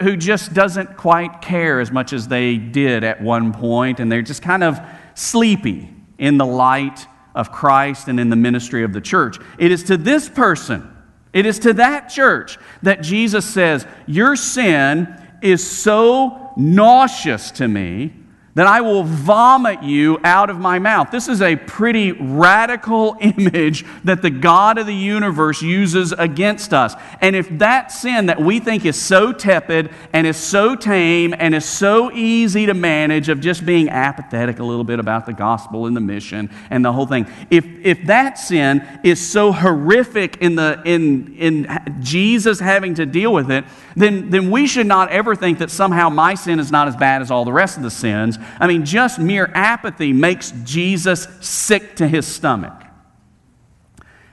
who, 0.02 0.18
just 0.18 0.56
doesn't 0.56 0.98
quite 0.98 1.42
care 1.42 1.80
as 1.80 1.92
much 1.92 2.12
as 2.12 2.28
they 2.28 2.58
did 2.58 3.04
at 3.04 3.22
one 3.22 3.54
point, 3.54 4.00
and 4.00 4.12
they're 4.12 4.24
just 4.24 4.42
kind 4.42 4.64
of 4.64 4.80
sleepy 5.14 5.94
in 6.18 6.40
the 6.40 6.46
light 6.46 7.06
of 7.36 7.52
Christ 7.52 8.08
and 8.08 8.20
in 8.20 8.30
the 8.30 8.36
ministry 8.36 8.84
of 8.84 8.94
the 8.94 9.02
church. 9.02 9.38
It 9.60 9.72
is 9.72 9.84
to 9.84 9.98
this 9.98 10.28
person, 10.28 10.92
it 11.34 11.46
is 11.46 11.60
to 11.60 11.74
that 11.74 12.08
church 12.10 12.58
that 12.82 13.04
Jesus 13.04 13.46
says, 13.46 13.86
Your 14.08 14.36
sin 14.36 15.16
is 15.44 15.70
so 15.70 16.52
nauseous 16.58 17.52
to 17.52 17.68
me 17.68 18.14
that 18.56 18.68
I 18.68 18.80
will 18.80 19.04
vomit 19.04 19.84
you 19.84 20.18
out 20.24 20.50
of 20.50 20.60
my 20.60 20.80
mouth. 20.80 21.12
This 21.12 21.28
is 21.28 21.42
a 21.42 21.58
pretty 21.58 22.14
radical 22.14 23.18
image 23.22 23.86
that 24.06 24.22
the 24.22 24.30
God 24.30 24.78
of 24.78 24.88
the 24.88 24.96
universe 24.96 25.62
uses 25.62 26.14
against 26.14 26.74
us. 26.74 26.96
And 27.20 27.36
if 27.36 27.50
that 27.60 27.92
sin 27.92 28.28
that 28.28 28.42
we 28.42 28.60
think 28.60 28.86
is 28.86 29.00
so 29.00 29.34
tepid 29.34 29.92
and 30.14 30.26
is 30.26 30.38
so 30.38 30.76
tame 30.76 31.36
and 31.38 31.54
is 31.54 31.66
so 31.66 32.12
easy 32.14 32.66
to 32.66 32.74
manage, 32.74 33.28
of 33.28 33.42
just 33.42 33.66
being 33.66 33.90
apathetic 33.90 34.60
a 34.60 34.64
little 34.64 34.84
bit 34.84 35.00
about 35.00 35.26
the 35.26 35.34
gospel 35.34 35.86
and 35.86 35.96
the 35.96 36.02
mission 36.02 36.50
and 36.70 36.84
the 36.84 36.94
whole 36.94 37.06
thing, 37.06 37.28
if, 37.52 37.66
if 37.84 38.06
that 38.06 38.38
sin 38.38 38.88
is 39.04 39.26
so 39.26 39.52
horrific 39.52 40.38
in, 40.38 40.56
the, 40.56 40.82
in, 40.86 41.36
in 41.36 41.98
Jesus 42.00 42.60
having 42.60 42.96
to 42.96 43.06
deal 43.06 43.34
with 43.34 43.52
it, 43.52 43.66
then, 43.98 44.30
then 44.30 44.50
we 44.50 44.66
should 44.66 44.88
not 44.88 45.10
ever 45.10 45.36
think 45.36 45.60
that 45.60 45.72
somehow 45.72 46.10
my 46.10 46.36
sin 46.36 46.60
is 46.60 46.72
not 46.72 46.88
as 46.88 46.96
bad 46.96 47.22
as 47.22 47.30
all 47.30 47.44
the 47.44 47.52
rest 47.52 47.76
of 47.76 47.84
the 47.84 47.92
sins 47.92 48.38
I 48.60 48.68
mean, 48.68 48.86
just 48.86 49.20
mere 49.20 49.52
apathy 49.54 50.14
makes 50.14 50.52
Jesus 50.64 51.28
sick 51.42 51.96
to 51.98 52.08
his 52.08 52.26
stomach. 52.28 52.84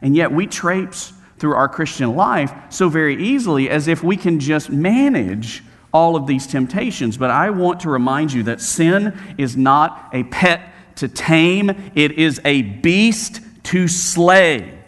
And 0.00 0.16
yet 0.16 0.32
we 0.32 0.46
traipse 0.46 1.12
through 1.38 1.54
our 1.54 1.68
Christian 1.68 2.14
life 2.14 2.52
so 2.70 2.88
very 2.88 3.22
easily 3.22 3.68
as 3.68 3.88
if 3.88 4.02
we 4.02 4.16
can 4.16 4.40
just 4.40 4.70
manage 4.70 5.62
all 5.92 6.16
of 6.16 6.26
these 6.26 6.46
temptations. 6.46 7.16
But 7.16 7.30
I 7.30 7.50
want 7.50 7.80
to 7.80 7.90
remind 7.90 8.32
you 8.32 8.44
that 8.44 8.60
sin 8.60 9.18
is 9.38 9.56
not 9.56 10.10
a 10.12 10.24
pet 10.24 10.72
to 10.96 11.08
tame, 11.08 11.70
it 11.94 12.12
is 12.12 12.40
a 12.44 12.62
beast 12.62 13.40
to 13.64 13.88
slay. 13.88 14.81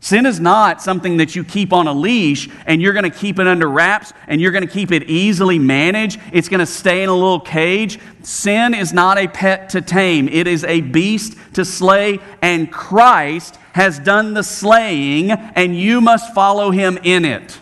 Sin 0.00 0.26
is 0.26 0.38
not 0.38 0.80
something 0.80 1.16
that 1.16 1.34
you 1.34 1.42
keep 1.42 1.72
on 1.72 1.88
a 1.88 1.92
leash 1.92 2.48
and 2.66 2.80
you're 2.80 2.92
going 2.92 3.10
to 3.10 3.16
keep 3.16 3.40
it 3.40 3.48
under 3.48 3.68
wraps 3.68 4.12
and 4.28 4.40
you're 4.40 4.52
going 4.52 4.66
to 4.66 4.72
keep 4.72 4.92
it 4.92 5.10
easily 5.10 5.58
managed. 5.58 6.20
It's 6.32 6.48
going 6.48 6.60
to 6.60 6.66
stay 6.66 7.02
in 7.02 7.08
a 7.08 7.14
little 7.14 7.40
cage. 7.40 7.98
Sin 8.22 8.74
is 8.74 8.92
not 8.92 9.18
a 9.18 9.26
pet 9.26 9.70
to 9.70 9.82
tame, 9.82 10.28
it 10.28 10.46
is 10.46 10.62
a 10.64 10.82
beast 10.82 11.36
to 11.54 11.64
slay, 11.64 12.20
and 12.42 12.70
Christ 12.70 13.56
has 13.72 13.98
done 13.98 14.34
the 14.34 14.42
slaying, 14.42 15.30
and 15.30 15.76
you 15.76 16.00
must 16.00 16.32
follow 16.32 16.70
him 16.70 16.98
in 17.02 17.24
it. 17.24 17.58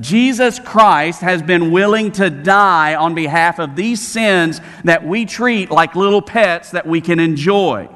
Jesus 0.00 0.58
Christ 0.58 1.20
has 1.20 1.42
been 1.42 1.70
willing 1.70 2.10
to 2.12 2.30
die 2.30 2.94
on 2.94 3.14
behalf 3.14 3.58
of 3.58 3.76
these 3.76 4.00
sins 4.00 4.60
that 4.82 5.06
we 5.06 5.24
treat 5.24 5.70
like 5.70 5.94
little 5.94 6.22
pets 6.22 6.70
that 6.72 6.86
we 6.86 7.00
can 7.00 7.20
enjoy. 7.20 7.88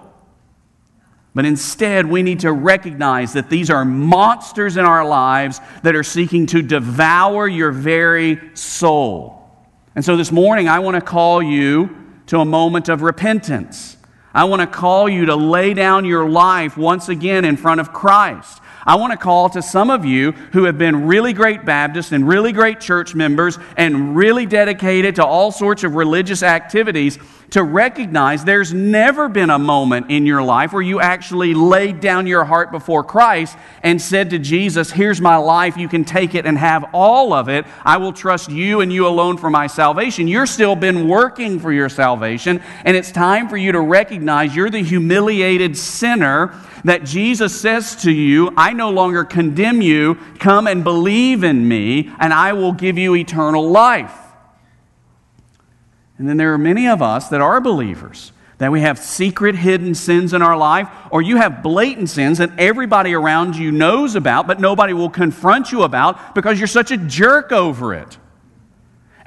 But 1.39 1.47
instead, 1.47 2.05
we 2.05 2.25
need 2.25 2.41
to 2.41 2.53
recognize 2.53 3.35
that 3.35 3.49
these 3.49 3.71
are 3.71 3.85
monsters 3.85 4.77
in 4.77 4.85
our 4.85 5.07
lives 5.07 5.61
that 5.85 5.95
are 5.95 6.03
seeking 6.03 6.47
to 6.47 6.63
devour 6.63 7.47
your 7.47 7.71
very 7.71 8.41
soul. 8.57 9.49
And 9.95 10.05
so 10.05 10.17
this 10.17 10.33
morning, 10.33 10.69
I 10.69 10.81
want 10.81 10.97
to 10.97 11.01
call 11.01 11.41
you 11.41 11.97
to 12.27 12.41
a 12.41 12.45
moment 12.45 12.89
of 12.89 13.03
repentance. 13.03 13.99
I 14.35 14.47
want 14.47 14.63
to 14.63 14.67
call 14.67 15.09
you 15.09 15.27
to 15.27 15.37
lay 15.37 15.75
down 15.75 16.05
your 16.05 16.29
life 16.29 16.77
once 16.77 17.09
again 17.09 17.45
in 17.45 17.57
front 17.57 17.81
of 17.81 17.93
Christ. 17.93 18.61
I 18.89 18.95
want 18.95 19.13
to 19.13 19.19
call 19.19 19.51
to 19.51 19.61
some 19.61 19.91
of 19.91 20.07
you 20.07 20.33
who 20.33 20.65
have 20.65 20.79
been 20.79 21.07
really 21.07 21.35
great 21.35 21.67
Baptists 21.67 22.11
and 22.13 22.27
really 22.27 22.53
great 22.53 22.81
church 22.81 23.15
members 23.15 23.59
and 23.77 24.17
really 24.17 24.47
dedicated 24.47 25.17
to 25.17 25.27
all 25.27 25.53
sorts 25.53 25.85
of 25.85 25.95
religious 25.95 26.43
activities 26.43 27.19
to 27.51 27.63
recognize 27.63 28.45
there's 28.45 28.73
never 28.73 29.29
been 29.29 29.51
a 29.51 29.59
moment 29.59 30.11
in 30.11 30.25
your 30.25 30.43
life 30.43 30.73
where 30.73 30.83
you 30.83 31.01
actually 31.01 31.53
laid 31.53 32.01
down 32.01 32.27
your 32.27 32.45
heart 32.45 32.71
before 32.71 33.05
Christ 33.05 33.57
and 33.83 34.01
said 34.01 34.31
to 34.31 34.39
Jesus, 34.39 34.91
Here's 34.91 35.21
my 35.21 35.37
life. 35.37 35.77
You 35.77 35.89
can 35.89 36.05
take 36.05 36.35
it 36.35 36.47
and 36.47 36.57
have 36.57 36.87
all 36.95 37.35
of 37.35 37.49
it. 37.49 37.67
I 37.85 37.99
will 37.99 38.13
trust 38.15 38.51
you 38.51 38.81
and 38.81 38.91
you 38.91 39.07
alone 39.07 39.37
for 39.37 39.51
my 39.51 39.67
salvation. 39.67 40.29
You're 40.29 40.47
still 40.47 40.77
been 40.77 41.09
working 41.09 41.59
for 41.59 41.73
your 41.73 41.89
salvation, 41.91 42.63
and 42.85 42.97
it's 42.97 43.13
time 43.13 43.51
for 43.51 43.59
you 43.59 43.73
to 43.73 43.81
recognize 43.81 44.57
you're 44.57 44.71
the 44.71 44.83
humiliated 44.83 45.77
sinner 45.77 46.55
that 46.85 47.05
Jesus 47.05 47.59
says 47.59 47.97
to 47.97 48.13
you, 48.13 48.53
I 48.57 48.73
no 48.79 48.89
longer 48.89 49.25
condemn 49.25 49.83
you. 49.83 50.15
Come 50.39 50.67
and 50.67 50.83
believe 50.83 51.45
in 51.45 51.69
me, 51.69 52.11
and 52.19 52.33
I 52.33 52.55
will 52.55 52.73
give 52.73 52.97
you 52.97 53.15
eternal 53.15 53.69
life. 53.69 54.15
And 56.17 56.27
then 56.27 56.39
there 56.39 56.55
are 56.55 56.59
many 56.59 56.89
of 56.89 57.03
us 57.03 57.29
that 57.29 57.43
are 57.43 57.61
believers, 57.61 58.33
that 58.57 58.73
we 58.73 58.81
have 58.81 58.99
secret 58.99 59.55
hidden 59.55 59.95
sins 59.95 60.33
in 60.33 60.41
our 60.41 60.57
life, 60.57 60.89
or 61.11 61.21
you 61.21 61.37
have 61.37 61.63
blatant 61.63 62.09
sins 62.09 62.39
that 62.39 62.51
everybody 62.59 63.13
around 63.13 63.55
you 63.55 63.71
knows 63.71 64.15
about, 64.15 64.47
but 64.47 64.59
nobody 64.59 64.95
will 64.95 65.11
confront 65.11 65.71
you 65.71 65.83
about 65.83 66.35
because 66.35 66.59
you're 66.59 66.67
such 66.67 66.91
a 66.91 66.97
jerk 66.97 67.53
over 67.53 67.95
it. 67.95 68.19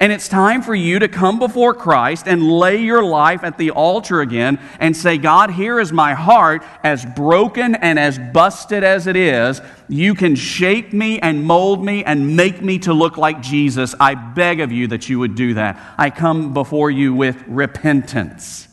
And 0.02 0.12
it's 0.12 0.28
time 0.28 0.64
for 0.64 0.74
you 0.74 0.98
to 0.98 1.08
come 1.08 1.38
before 1.38 1.76
Christ 1.76 2.28
and 2.28 2.42
lay 2.42 2.78
your 2.78 3.04
life 3.04 3.44
at 3.44 3.60
the 3.60 3.70
altar 3.70 4.22
again 4.22 4.60
and 4.80 4.98
say, 4.98 5.20
God, 5.20 5.52
here 5.52 5.80
is 5.80 5.94
my 5.94 6.16
heart, 6.16 6.64
as 6.84 7.06
broken 7.06 7.76
and 7.76 8.00
as 8.00 8.18
busted 8.18 8.84
as 8.84 9.06
it 9.06 9.16
is. 9.16 9.62
You 9.88 10.16
can 10.16 10.36
shape 10.36 10.92
me 10.92 11.20
and 11.20 11.46
mold 11.46 11.86
me 11.86 12.04
and 12.04 12.36
make 12.36 12.64
me 12.64 12.80
to 12.80 12.94
look 12.96 13.18
like 13.18 13.44
Jesus. 13.44 13.94
I 14.00 14.16
beg 14.16 14.60
of 14.60 14.72
you 14.72 14.88
that 14.88 15.08
you 15.08 15.20
would 15.20 15.36
do 15.36 15.54
that. 15.54 15.80
I 16.00 16.10
come 16.10 16.52
before 16.52 16.90
you 16.90 17.14
with 17.14 17.40
repentance. 17.46 18.68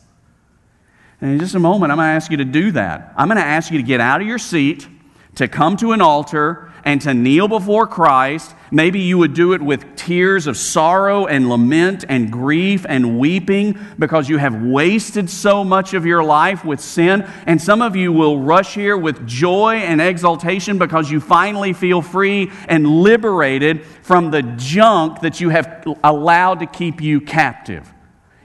And 1.21 1.33
in 1.33 1.39
just 1.39 1.53
a 1.53 1.59
moment, 1.59 1.91
I'm 1.91 1.99
going 1.99 2.07
to 2.07 2.13
ask 2.13 2.31
you 2.31 2.37
to 2.37 2.45
do 2.45 2.71
that. 2.71 3.13
I'm 3.15 3.27
going 3.27 3.37
to 3.37 3.45
ask 3.45 3.71
you 3.71 3.77
to 3.77 3.83
get 3.83 4.01
out 4.01 4.19
of 4.19 4.25
your 4.25 4.39
seat, 4.39 4.87
to 5.35 5.47
come 5.47 5.77
to 5.77 5.91
an 5.91 6.01
altar, 6.01 6.68
and 6.83 7.01
to 7.01 7.13
kneel 7.13 7.47
before 7.47 7.87
Christ. 7.87 8.55
Maybe 8.71 8.99
you 8.99 9.17
would 9.17 9.33
do 9.33 9.53
it 9.53 9.61
with 9.61 9.95
tears 9.95 10.47
of 10.47 10.57
sorrow 10.57 11.25
and 11.25 11.49
lament 11.49 12.05
and 12.07 12.31
grief 12.31 12.85
and 12.87 13.19
weeping 13.19 13.79
because 13.97 14.29
you 14.29 14.37
have 14.37 14.61
wasted 14.61 15.29
so 15.29 15.63
much 15.63 15.93
of 15.93 16.05
your 16.05 16.23
life 16.23 16.63
with 16.63 16.79
sin. 16.79 17.27
And 17.45 17.61
some 17.61 17.81
of 17.81 17.95
you 17.95 18.11
will 18.13 18.39
rush 18.39 18.75
here 18.75 18.97
with 18.97 19.27
joy 19.27 19.75
and 19.75 20.01
exultation 20.01 20.77
because 20.77 21.09
you 21.09 21.19
finally 21.19 21.73
feel 21.73 22.01
free 22.01 22.51
and 22.67 22.87
liberated 22.87 23.85
from 24.01 24.31
the 24.31 24.41
junk 24.41 25.21
that 25.21 25.39
you 25.41 25.49
have 25.49 25.85
allowed 26.03 26.59
to 26.59 26.65
keep 26.65 27.01
you 27.01 27.21
captive. 27.21 27.91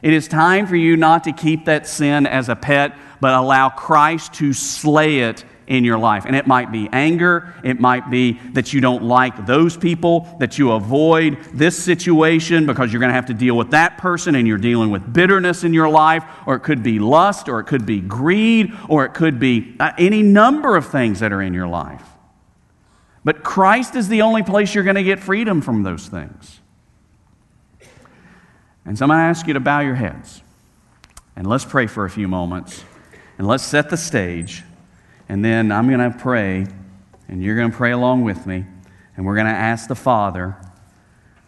It 0.02 0.12
is 0.12 0.28
time 0.28 0.66
for 0.66 0.76
you 0.76 0.98
not 0.98 1.24
to 1.24 1.32
keep 1.32 1.64
that 1.64 1.86
sin 1.86 2.26
as 2.26 2.50
a 2.50 2.56
pet, 2.56 2.94
but 3.20 3.32
allow 3.32 3.70
Christ 3.70 4.34
to 4.34 4.52
slay 4.52 5.20
it 5.20 5.46
in 5.66 5.84
your 5.84 5.98
life. 5.98 6.24
And 6.26 6.36
it 6.36 6.46
might 6.46 6.70
be 6.70 6.88
anger, 6.92 7.54
it 7.62 7.80
might 7.80 8.10
be 8.10 8.34
that 8.52 8.72
you 8.72 8.80
don't 8.80 9.02
like 9.02 9.46
those 9.46 9.76
people, 9.76 10.36
that 10.40 10.58
you 10.58 10.72
avoid 10.72 11.38
this 11.52 11.82
situation 11.82 12.66
because 12.66 12.92
you're 12.92 13.00
going 13.00 13.10
to 13.10 13.14
have 13.14 13.26
to 13.26 13.34
deal 13.34 13.56
with 13.56 13.70
that 13.70 13.98
person 13.98 14.34
and 14.34 14.46
you're 14.46 14.58
dealing 14.58 14.90
with 14.90 15.12
bitterness 15.12 15.64
in 15.64 15.72
your 15.72 15.88
life, 15.88 16.24
or 16.46 16.56
it 16.56 16.60
could 16.60 16.82
be 16.82 16.98
lust, 16.98 17.48
or 17.48 17.60
it 17.60 17.64
could 17.64 17.86
be 17.86 18.00
greed, 18.00 18.72
or 18.88 19.04
it 19.04 19.14
could 19.14 19.38
be 19.38 19.74
uh, 19.80 19.92
any 19.98 20.22
number 20.22 20.76
of 20.76 20.86
things 20.86 21.20
that 21.20 21.32
are 21.32 21.42
in 21.42 21.54
your 21.54 21.68
life. 21.68 22.04
But 23.24 23.42
Christ 23.42 23.94
is 23.94 24.08
the 24.08 24.22
only 24.22 24.42
place 24.42 24.74
you're 24.74 24.84
going 24.84 24.96
to 24.96 25.02
get 25.02 25.18
freedom 25.18 25.62
from 25.62 25.82
those 25.82 26.08
things. 26.08 26.60
And 28.84 28.98
so 28.98 29.06
I'm 29.06 29.08
going 29.08 29.18
to 29.18 29.24
ask 29.24 29.46
you 29.46 29.54
to 29.54 29.60
bow 29.60 29.80
your 29.80 29.94
heads 29.94 30.42
and 31.36 31.46
let's 31.46 31.64
pray 31.64 31.86
for 31.86 32.04
a 32.04 32.10
few 32.10 32.28
moments 32.28 32.84
and 33.38 33.46
let's 33.46 33.64
set 33.64 33.90
the 33.90 33.96
stage 33.96 34.62
and 35.28 35.44
then 35.44 35.72
I'm 35.72 35.88
going 35.88 36.12
to 36.12 36.16
pray, 36.16 36.66
and 37.28 37.42
you're 37.42 37.56
going 37.56 37.70
to 37.70 37.76
pray 37.76 37.92
along 37.92 38.24
with 38.24 38.46
me, 38.46 38.66
and 39.16 39.24
we're 39.24 39.34
going 39.34 39.46
to 39.46 39.52
ask 39.52 39.88
the 39.88 39.94
Father 39.94 40.56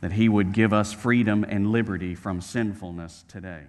that 0.01 0.13
He 0.13 0.29
would 0.29 0.53
give 0.53 0.73
us 0.73 0.93
freedom 0.93 1.45
and 1.49 1.71
liberty 1.71 2.15
from 2.15 2.41
sinfulness 2.41 3.25
today. 3.29 3.65